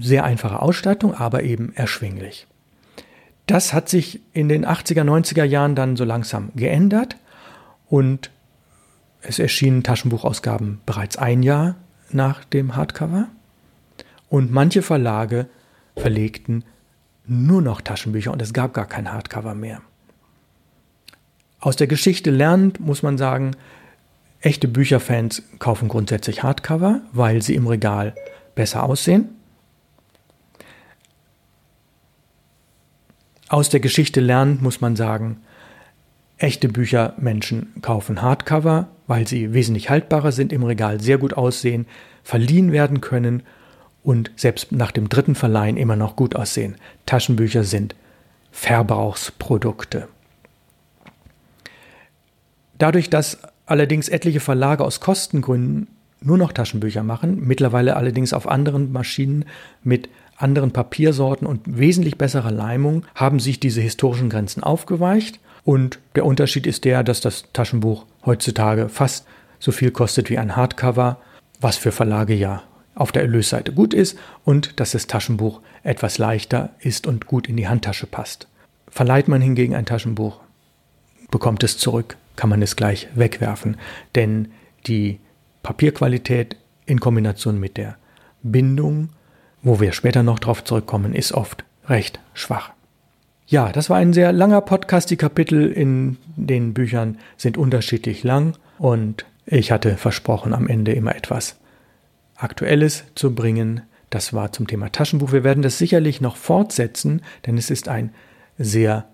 sehr 0.00 0.24
einfache 0.24 0.60
Ausstattung, 0.60 1.14
aber 1.14 1.42
eben 1.44 1.72
erschwinglich. 1.74 2.46
Das 3.46 3.72
hat 3.72 3.88
sich 3.88 4.20
in 4.32 4.48
den 4.48 4.66
80er, 4.66 5.02
90er 5.02 5.44
Jahren 5.44 5.74
dann 5.74 5.96
so 5.96 6.04
langsam 6.04 6.50
geändert 6.54 7.16
und 7.88 8.30
es 9.22 9.38
erschienen 9.38 9.82
Taschenbuchausgaben 9.82 10.80
bereits 10.84 11.16
ein 11.16 11.42
Jahr 11.42 11.76
nach 12.10 12.44
dem 12.44 12.76
Hardcover 12.76 13.28
und 14.28 14.50
manche 14.50 14.82
Verlage 14.82 15.46
verlegten 15.96 16.64
nur 17.26 17.62
noch 17.62 17.80
Taschenbücher 17.80 18.32
und 18.32 18.42
es 18.42 18.52
gab 18.52 18.74
gar 18.74 18.86
kein 18.86 19.12
Hardcover 19.12 19.54
mehr. 19.54 19.82
Aus 21.60 21.76
der 21.76 21.86
Geschichte 21.86 22.30
lernt, 22.30 22.80
muss 22.80 23.02
man 23.02 23.18
sagen, 23.18 23.52
echte 24.40 24.66
Bücherfans 24.66 25.42
kaufen 25.60 25.88
grundsätzlich 25.88 26.42
Hardcover, 26.42 27.02
weil 27.12 27.42
sie 27.42 27.54
im 27.54 27.66
Regal 27.66 28.14
besser 28.54 28.82
aussehen. 28.82 29.28
Aus 33.48 33.68
der 33.68 33.80
Geschichte 33.80 34.20
lernt, 34.20 34.62
muss 34.62 34.80
man 34.80 34.96
sagen, 34.96 35.42
echte 36.38 36.68
Büchermenschen 36.68 37.74
kaufen 37.82 38.22
Hardcover, 38.22 38.88
weil 39.06 39.28
sie 39.28 39.52
wesentlich 39.52 39.90
haltbarer 39.90 40.32
sind, 40.32 40.52
im 40.52 40.64
Regal 40.64 41.00
sehr 41.00 41.18
gut 41.18 41.34
aussehen, 41.34 41.86
verliehen 42.24 42.72
werden 42.72 43.00
können 43.00 43.42
und 44.02 44.30
selbst 44.36 44.72
nach 44.72 44.90
dem 44.90 45.08
dritten 45.08 45.34
Verleihen 45.34 45.76
immer 45.76 45.96
noch 45.96 46.16
gut 46.16 46.34
aussehen. 46.36 46.76
Taschenbücher 47.06 47.64
sind 47.64 47.94
Verbrauchsprodukte. 48.50 50.08
Dadurch, 52.78 53.10
dass 53.10 53.38
allerdings 53.66 54.08
etliche 54.08 54.40
Verlage 54.40 54.84
aus 54.84 55.00
Kostengründen 55.00 55.88
nur 56.20 56.38
noch 56.38 56.52
Taschenbücher 56.52 57.02
machen, 57.02 57.40
mittlerweile 57.46 57.96
allerdings 57.96 58.32
auf 58.32 58.48
anderen 58.48 58.92
Maschinen 58.92 59.44
mit 59.82 60.08
anderen 60.36 60.72
Papiersorten 60.72 61.46
und 61.46 61.60
wesentlich 61.64 62.18
besserer 62.18 62.50
Leimung, 62.50 63.04
haben 63.14 63.40
sich 63.40 63.60
diese 63.60 63.80
historischen 63.80 64.30
Grenzen 64.30 64.62
aufgeweicht. 64.62 65.40
Und 65.64 66.00
der 66.16 66.26
Unterschied 66.26 66.66
ist 66.66 66.84
der, 66.84 67.04
dass 67.04 67.20
das 67.20 67.44
Taschenbuch 67.52 68.04
heutzutage 68.26 68.88
fast 68.88 69.26
so 69.60 69.70
viel 69.70 69.92
kostet 69.92 70.28
wie 70.28 70.38
ein 70.38 70.56
Hardcover, 70.56 71.18
was 71.60 71.76
für 71.76 71.92
Verlage 71.92 72.34
ja 72.34 72.62
auf 72.94 73.12
der 73.12 73.22
Erlösseite 73.22 73.72
gut 73.72 73.94
ist 73.94 74.18
und 74.44 74.78
dass 74.80 74.92
das 74.92 75.06
Taschenbuch 75.06 75.60
etwas 75.82 76.18
leichter 76.18 76.70
ist 76.80 77.06
und 77.06 77.26
gut 77.26 77.48
in 77.48 77.56
die 77.56 77.68
Handtasche 77.68 78.06
passt. 78.06 78.48
Verleiht 78.88 79.28
man 79.28 79.40
hingegen 79.40 79.74
ein 79.74 79.86
Taschenbuch, 79.86 80.40
bekommt 81.30 81.62
es 81.64 81.78
zurück, 81.78 82.16
kann 82.36 82.50
man 82.50 82.62
es 82.62 82.76
gleich 82.76 83.08
wegwerfen, 83.14 83.76
denn 84.14 84.52
die 84.86 85.18
Papierqualität 85.62 86.56
in 86.86 87.00
Kombination 87.00 87.58
mit 87.58 87.76
der 87.76 87.96
Bindung, 88.42 89.10
wo 89.62 89.80
wir 89.80 89.92
später 89.92 90.22
noch 90.22 90.38
drauf 90.38 90.64
zurückkommen, 90.64 91.14
ist 91.14 91.32
oft 91.32 91.64
recht 91.88 92.20
schwach. 92.34 92.72
Ja, 93.46 93.70
das 93.70 93.90
war 93.90 93.98
ein 93.98 94.12
sehr 94.12 94.32
langer 94.32 94.60
Podcast. 94.60 95.10
Die 95.10 95.16
Kapitel 95.16 95.70
in 95.70 96.16
den 96.36 96.74
Büchern 96.74 97.18
sind 97.36 97.58
unterschiedlich 97.58 98.24
lang 98.24 98.54
und 98.78 99.24
ich 99.46 99.72
hatte 99.72 99.96
versprochen, 99.96 100.54
am 100.54 100.68
Ende 100.68 100.92
immer 100.92 101.14
etwas 101.14 101.56
Aktuelles 102.42 103.04
zu 103.14 103.34
bringen. 103.34 103.82
Das 104.10 104.32
war 104.32 104.52
zum 104.52 104.66
Thema 104.66 104.90
Taschenbuch. 104.90 105.32
Wir 105.32 105.44
werden 105.44 105.62
das 105.62 105.78
sicherlich 105.78 106.20
noch 106.20 106.36
fortsetzen, 106.36 107.22
denn 107.46 107.56
es 107.56 107.70
ist 107.70 107.88
ein 107.88 108.12
sehr 108.58 109.06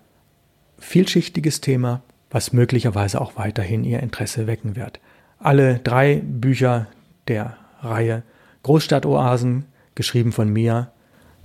vielschichtiges 0.79 1.61
Thema, 1.61 2.01
was 2.31 2.53
möglicherweise 2.53 3.21
auch 3.21 3.35
weiterhin 3.35 3.83
Ihr 3.83 4.01
Interesse 4.01 4.47
wecken 4.47 4.75
wird. 4.75 4.99
Alle 5.39 5.79
drei 5.79 6.21
Bücher 6.23 6.87
der 7.27 7.57
Reihe 7.81 8.23
Großstadtoasen, 8.63 9.65
geschrieben 9.95 10.31
von 10.31 10.49
mir, 10.49 10.91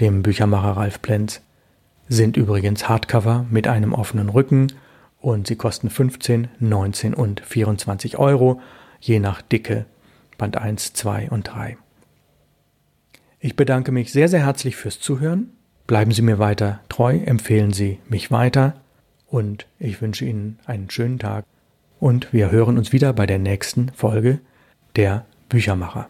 dem 0.01 0.23
Büchermacher 0.23 0.77
Ralf 0.77 1.01
Plenz, 1.01 1.43
sind 2.09 2.37
übrigens 2.37 2.89
Hardcover 2.89 3.47
mit 3.51 3.69
einem 3.69 3.93
offenen 3.93 4.29
Rücken 4.29 4.73
und 5.21 5.47
sie 5.47 5.57
kosten 5.57 5.91
15, 5.91 6.49
19 6.59 7.15
und 7.15 7.41
24 7.41 8.19
Euro, 8.19 8.61
je 9.01 9.21
nach 9.21 9.41
Dicke 9.43 9.87
Band 10.39 10.57
1, 10.57 10.93
2 10.95 11.31
und 11.31 11.45
3. 11.45 11.77
Ich 13.41 13.57
bedanke 13.57 13.93
mich 13.93 14.13
sehr, 14.13 14.29
sehr 14.29 14.45
herzlich 14.45 14.77
fürs 14.77 15.01
Zuhören. 15.01 15.51
Bleiben 15.87 16.13
Sie 16.13 16.23
mir 16.23 16.39
weiter 16.39 16.81
treu, 16.89 17.17
empfehlen 17.17 17.73
Sie 17.73 17.99
mich 18.09 18.31
weiter 18.31 18.75
und 19.27 19.67
ich 19.79 20.01
wünsche 20.01 20.25
Ihnen 20.25 20.59
einen 20.65 20.89
schönen 20.89 21.19
Tag 21.19 21.45
und 22.01 22.33
wir 22.33 22.51
hören 22.51 22.79
uns 22.79 22.93
wieder 22.93 23.13
bei 23.13 23.27
der 23.27 23.39
nächsten 23.39 23.91
Folge 23.91 24.41
der 24.97 25.27
Büchermacher. 25.49 26.09